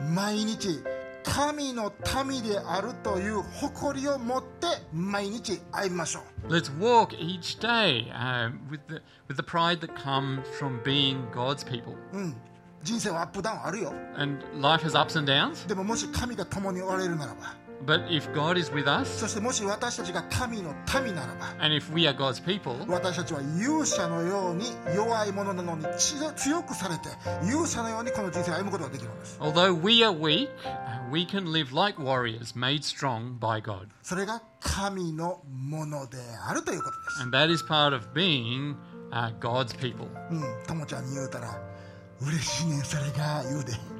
[0.00, 0.82] ね毎日
[1.24, 1.90] 神の
[2.26, 11.64] 民であるという誇りを持って毎日歩みましょう Let's walk each day um, with the with the pride that comes from being God's
[11.64, 11.94] people.
[12.12, 12.36] うん
[12.82, 21.73] 人生はアップダウンあるよ And life has ups and downs, でももし神が共におられるならば but if God is with us, そしてもし私たちが神の民ならば and
[21.75, 27.07] if we are God's people, 私たちは勇者のように弱いものなのに強強くされて
[27.47, 33.87] 勇者のようにこの人生を歩むことができるんです although we are weak, uh, we can live like warriors made strong by God.
[34.03, 38.75] それが神のものであるということです And that is part of being
[39.11, 40.07] uh, God's people.
[40.31, 41.57] うんともちゃんに言うたら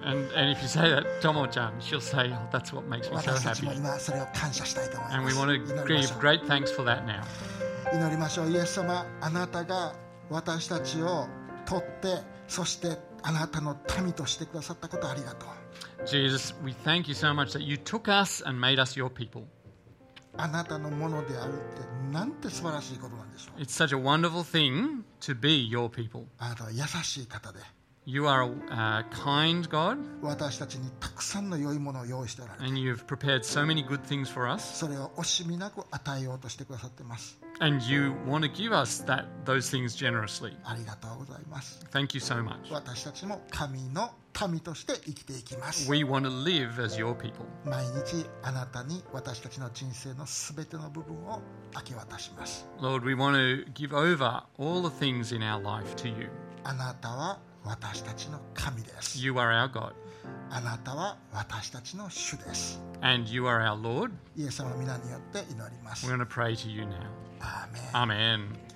[0.04, 3.32] And, and if you say that, Tomo-chan, she'll say, oh, that's what makes me so
[3.32, 3.66] 私たち happy.
[3.68, 7.06] も今それを感謝したいと思い And ま we す want 祈 to りましょ give う great thanks for that
[7.06, 7.22] now.
[7.94, 9.94] 祈りましょうイエス様あなたが
[10.30, 11.28] 私たちを
[11.66, 15.50] 取ってそしてあなたの民としてくださったことありがとう
[16.06, 19.44] Jesus, we thank you so much that you took us and made us your people.
[20.38, 26.26] あなたのものであるってなんて素晴らしいことなんでしょう It's such a wonderful thing to be your people.
[26.38, 27.60] あなたは優しい方で
[28.06, 34.50] You are a uh, kind God, 私たちにたくさんの良いものを用意しておられて and you've prepared so many good things for
[34.50, 37.40] us, それを惜しみなく与えようとしてくださってます。
[37.60, 40.58] and you want to give us that those things generously.
[40.64, 41.86] ありがとうございます。
[41.92, 42.74] Thank you so much.
[42.74, 44.10] 私たちも神の
[44.50, 45.88] 民として生きていきます。
[45.88, 47.46] We want to live as your people.
[47.64, 51.42] 毎日あなたに私たちの人生のすべての部分を
[51.76, 52.68] 明け渡します。
[52.80, 56.32] Lord, we want to give over all the things in our life to you.
[56.64, 59.93] あなたは 私たちの神です You are our God,
[60.51, 64.11] あなたは私たちの主です and you are our Lord.
[64.37, 66.89] イエス様の皆によって祈ります We're going to pray to you now.
[67.41, 68.75] アーメン Amen.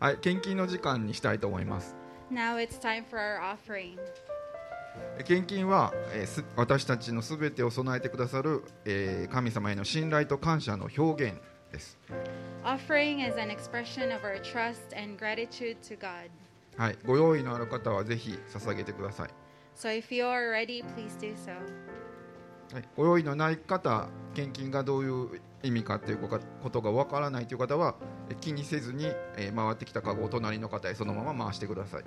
[0.00, 1.99] はい、献金の時間にしたいと思います。
[2.30, 3.98] Now it's time for our offering.
[5.24, 5.92] 献金は
[6.56, 8.62] 私たちのすべてを備えてくださる
[9.30, 11.34] 神様への信頼と感謝の表現
[11.72, 11.98] です。
[16.76, 19.28] はい、ご用意のある方はぜひ捧げてください。
[22.72, 27.94] はい、ご用意のない方、献金がどういう意味かということがわからないという方は
[28.30, 29.06] え気にせずに、
[29.36, 32.04] えー回ってきたカゴを隣の方へそのまま回してください。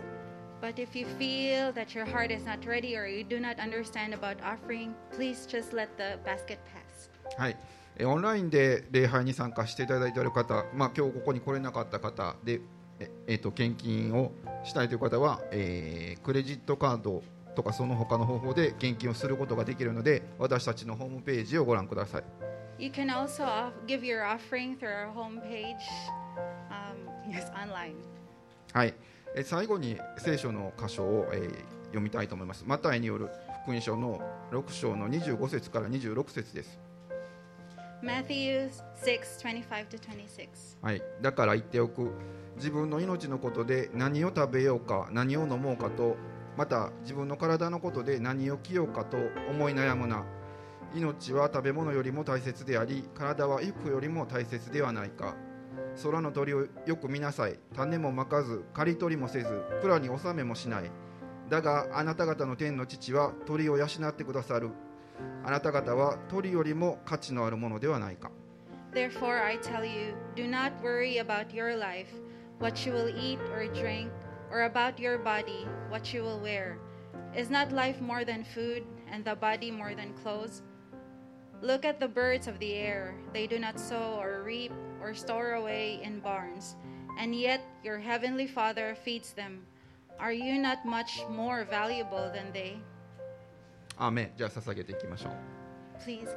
[0.62, 4.14] But if you feel that your heart is not ready or you do not understand
[4.14, 7.10] about offering, please just let the basket pass.
[7.38, 7.58] はい、
[7.98, 12.62] えーオンラインで礼拝に参加していただいている方、まあ、今日ここに来れなかった方で、
[13.00, 14.32] ええーと献金を
[14.64, 17.22] したいという方は、えークレジットカード
[17.56, 22.24] とかその他の方法で献金をすることができるので私たちのホームページをご覧ください。
[22.80, 25.84] You can also give your offering through our homepage,
[26.70, 26.98] um,
[27.30, 27.96] yes, online.
[28.74, 28.94] はい、
[29.36, 32.64] えー最後に聖書の箇所を、えー読みたいと思います。
[32.66, 33.30] マタイによる
[33.64, 34.20] 福音書の
[34.52, 36.80] 6章の25節から26節です。
[38.04, 38.70] Matthew
[39.06, 40.78] 6 25 to 26.
[40.82, 42.12] はい、だから言っておく
[42.58, 46.18] 自分の命のことで何を食べようか何を飲もうかと
[46.58, 49.18] また自分の体のことで何を着ようかと
[49.50, 50.26] 思い悩むな
[50.94, 55.36] 命は食べ物よりも大切であり体は衣服よりも大切ではないか
[56.04, 60.92] 空の鳥をよく見なさい種もまかず刈り取りもせず蔵に納めもしない
[61.50, 64.70] だがあなた方の天の父は鳥を養ってくださる
[65.44, 68.32] あなた方は鳥よりも価値のあるものではないか
[68.94, 72.14] Therefore, I tell you, do not worry about your life,
[72.60, 74.12] what you will eat or drink,
[74.52, 76.78] or about your body, what you will wear.
[77.36, 80.62] Is not life more than food, and the body more than clothes?
[81.63, 83.15] Look at the birds of the air.
[83.33, 86.77] They do not sow or reap or store away in barns,
[87.19, 89.63] and yet your heavenly Father feeds them.
[90.21, 92.79] Are you not much more valuable than they?
[94.01, 95.33] アーメンじゃあ捧げていきましょう
[96.07, 96.29] Please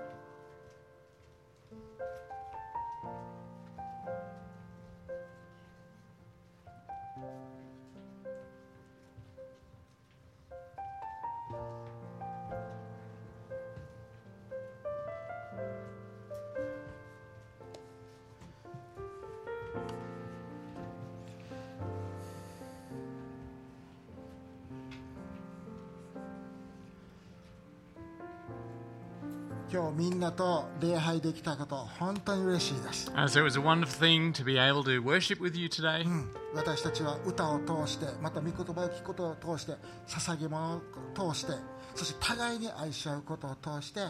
[29.73, 36.07] 今日みんなと礼拝できたこと本当に嬉しいです、Uh, so it was a wonderful thing to be able to worship with you today.
[36.55, 39.73] 私たちは歌を通してまた御言葉を聞くことを通して
[40.07, 41.53] 捧げ物を通して
[41.97, 44.01] そして互いに愛し合うことを通して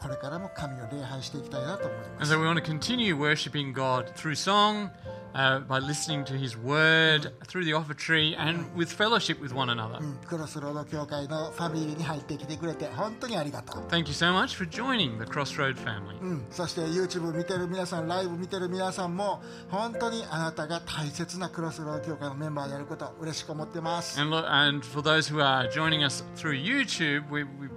[0.00, 4.90] これからも神を礼拝していきたいなと思いま And す so we want to continue worshiping God through song,
[5.34, 9.98] uh, by listening to His Word, through the offertory, and with fellowship with one another.
[10.00, 16.18] うんクロスロード教会のファミリーに入ってきてくれて本当にありがとう Thank you so much for joining the Crossroad family.
[16.20, 27.68] うん、そして YouTube 見てる皆さんライブ見てる皆さんも本当にあなたが大切なクロスロード教会のメンバーであることを嬉しく思ってます And, and for those who are joining us through YouTube, we, we,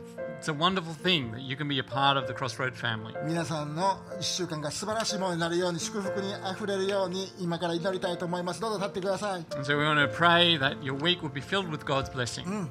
[0.42, 3.14] it's a wonderful thing that you can be a part of the Crossroad family.
[3.24, 12.10] 皆さんの1週間が素晴らしいものになるように祝福にあふれるように今から祈りたいと思いますどうぞ立ってください And so we want to pray that your week will be filled with God's
[12.10, 12.68] blessing.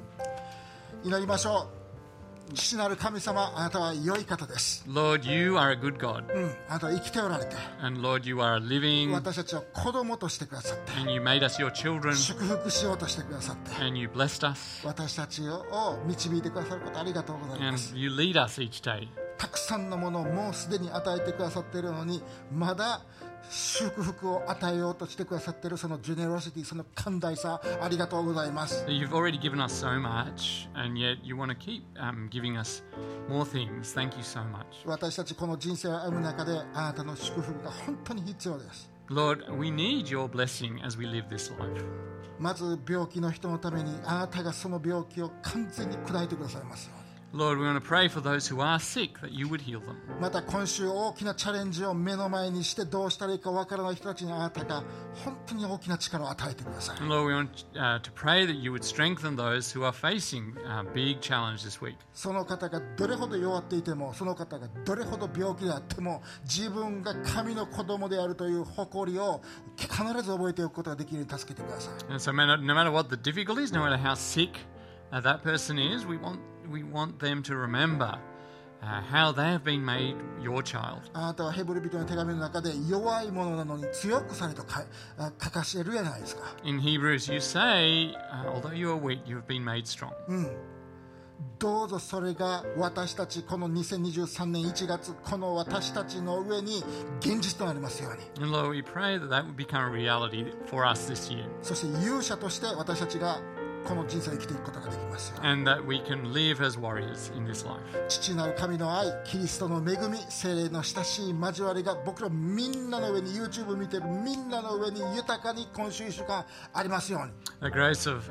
[1.04, 1.81] 祈りましょう
[2.55, 6.33] 父なる神様あなたは良い方です、Lord, you are a good God.
[6.35, 7.57] うん、あなたは生きておられて。
[7.81, 10.93] And Lord, you are living, 私たちを子供としてくださって。
[11.01, 13.85] And you made us your children, 祝福しようとしてくださって。
[13.85, 19.09] And you blessed us, 私たちを導いてくださることありがとうございま and す you lead us each day.
[19.39, 22.23] たくさんのものをもうすでに与えてくださっているのに
[22.53, 23.03] まだ
[23.51, 32.83] 祝福を与えようとしてくださっているそのジェネロシティその寛大さありがとうございます You've already given us so much, and yet you want to keep um, giving us
[33.29, 33.93] more things.
[33.95, 34.65] Thank you so much.
[34.87, 41.85] 私たちこの人生を歩む中であなたの祝福が本当に必要です Lord, we need your blessing as we live this life.
[42.39, 47.02] まず病気の人のためにあなたがその病気を完全に砕いてくださいますよ
[47.34, 49.98] Lord, we want to pray for those who are sick that you would heal them.
[50.22, 54.82] また今週大きなチャレンジを目の前にしてどうしたらいいかわからない人たちにあなたが
[55.26, 60.56] 本当に大きな力を与えてください And Lord, we want uh, to pray that you would strengthen those who are facing
[60.66, 61.98] a big challenge this week.
[62.14, 69.42] その方がどれほど弱っていてもその方がどれほど病気であっても自分が神の子供であるという誇りを
[69.76, 69.92] 必
[70.24, 74.52] ず覚えておくことができるように助けてください And so, no matter, no matter what the difficulties, no matter how sick
[75.12, 76.40] uh, that person is, we want,
[76.71, 78.19] we want them to remember
[78.83, 81.03] uh, how they have been made your child.
[81.13, 84.85] あなたはヘブル人の手紙の中で弱いものなのに強くされとか
[85.19, 90.13] あ書かしてるじゃないですか In Hebrews, you say, uh, although you are weak, you have been made strong.
[91.59, 96.85] どうぞそれが私たちこの2023年1月この私たちの上に
[97.21, 101.47] 現実となりますように And Lord, we pray that that would become a reality for us this year.
[101.63, 103.39] そして勇者として私たちが
[103.87, 107.81] この人生を生きていくことができます And that we can live as warriors in this life.
[108.09, 118.25] 父なる神の愛キリストの恵み精霊の親しい交わりが僕らみんなの上に YouTube 見てるみんなの上に豊かに今週1週間ありますように The grace of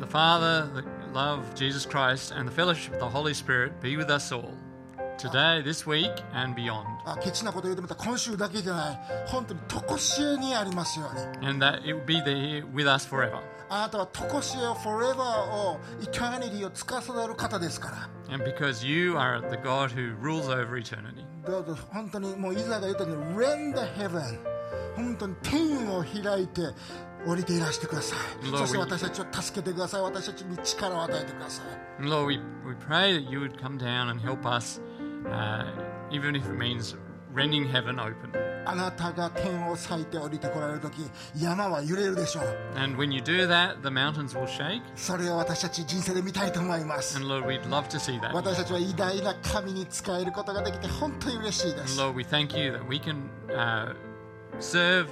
[0.00, 3.96] the Father, the love of Jesus Christ, and the fellowship of the Holy Spirit be
[3.96, 4.50] with us all
[5.17, 6.85] today, this week, and beyond.
[7.05, 13.39] あケチなこと言うてみたら今週だけじゃない本当に常しえにありますように And that it will be there with us forever.
[13.69, 17.89] あなたは常しえを forever を eternity を司る方ですか
[18.29, 21.25] ら And because you are the God who rules over eternity.
[21.45, 24.39] どうぞ本当にもうイザヤが言ったように Rend the heaven
[24.95, 26.61] 本当に天を開いて
[27.25, 31.65] 降りていらしてください Lord, そして we- 私たちを助けてください私たちに力を与えてください
[32.03, 32.37] And Lord, we,
[32.67, 34.81] we pray that you would come down and help us,
[35.25, 35.65] uh,
[36.11, 36.95] even if it means
[37.33, 38.31] rending heaven open.
[38.65, 41.01] あなたが天を裂いて降りてこられる時
[41.35, 44.81] 山は揺れるでしょう And when you do that, the mountains will shake.
[44.95, 48.33] それを私たち人生で見たいと思います And Lord, we'd love to see that.
[48.33, 53.93] 私たちは偉大な神に仕えることができて本当に嬉しいで And す Lord, we thank you that we can uh,
[54.59, 55.07] serve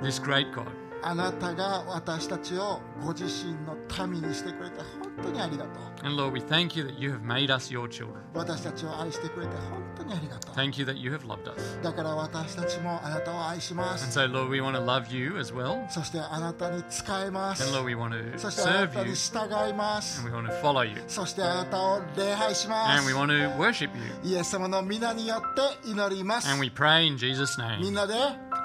[0.00, 0.66] this great God.
[1.01, 3.75] あなたが私たちをご自身の
[4.07, 4.77] 民にしてくれて
[5.17, 8.21] 本当にありがとう And Lord, we thank you that you have made us your children.
[8.33, 11.79] 私たちを愛してくれて本当にありがとう Thank you that you have loved us.
[11.83, 15.89] だから私たちもあなたを愛しま And す so, Lord, we want to love you as well.
[15.89, 19.09] そしてあなたに仕えま And す Lord, we want to そしてあな serve た you.
[19.09, 20.95] に従います And we want to follow you.
[21.07, 23.89] そしてあなたを礼拝しま And we す want to worship
[24.23, 24.31] you.
[24.31, 25.53] イエス様の皆によっ
[25.83, 27.91] て祈ります And we pray in Jesus' み name.
[27.91, 28.13] んなで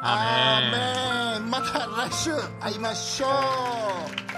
[0.07, 4.34] アーメンまた来週会いましょう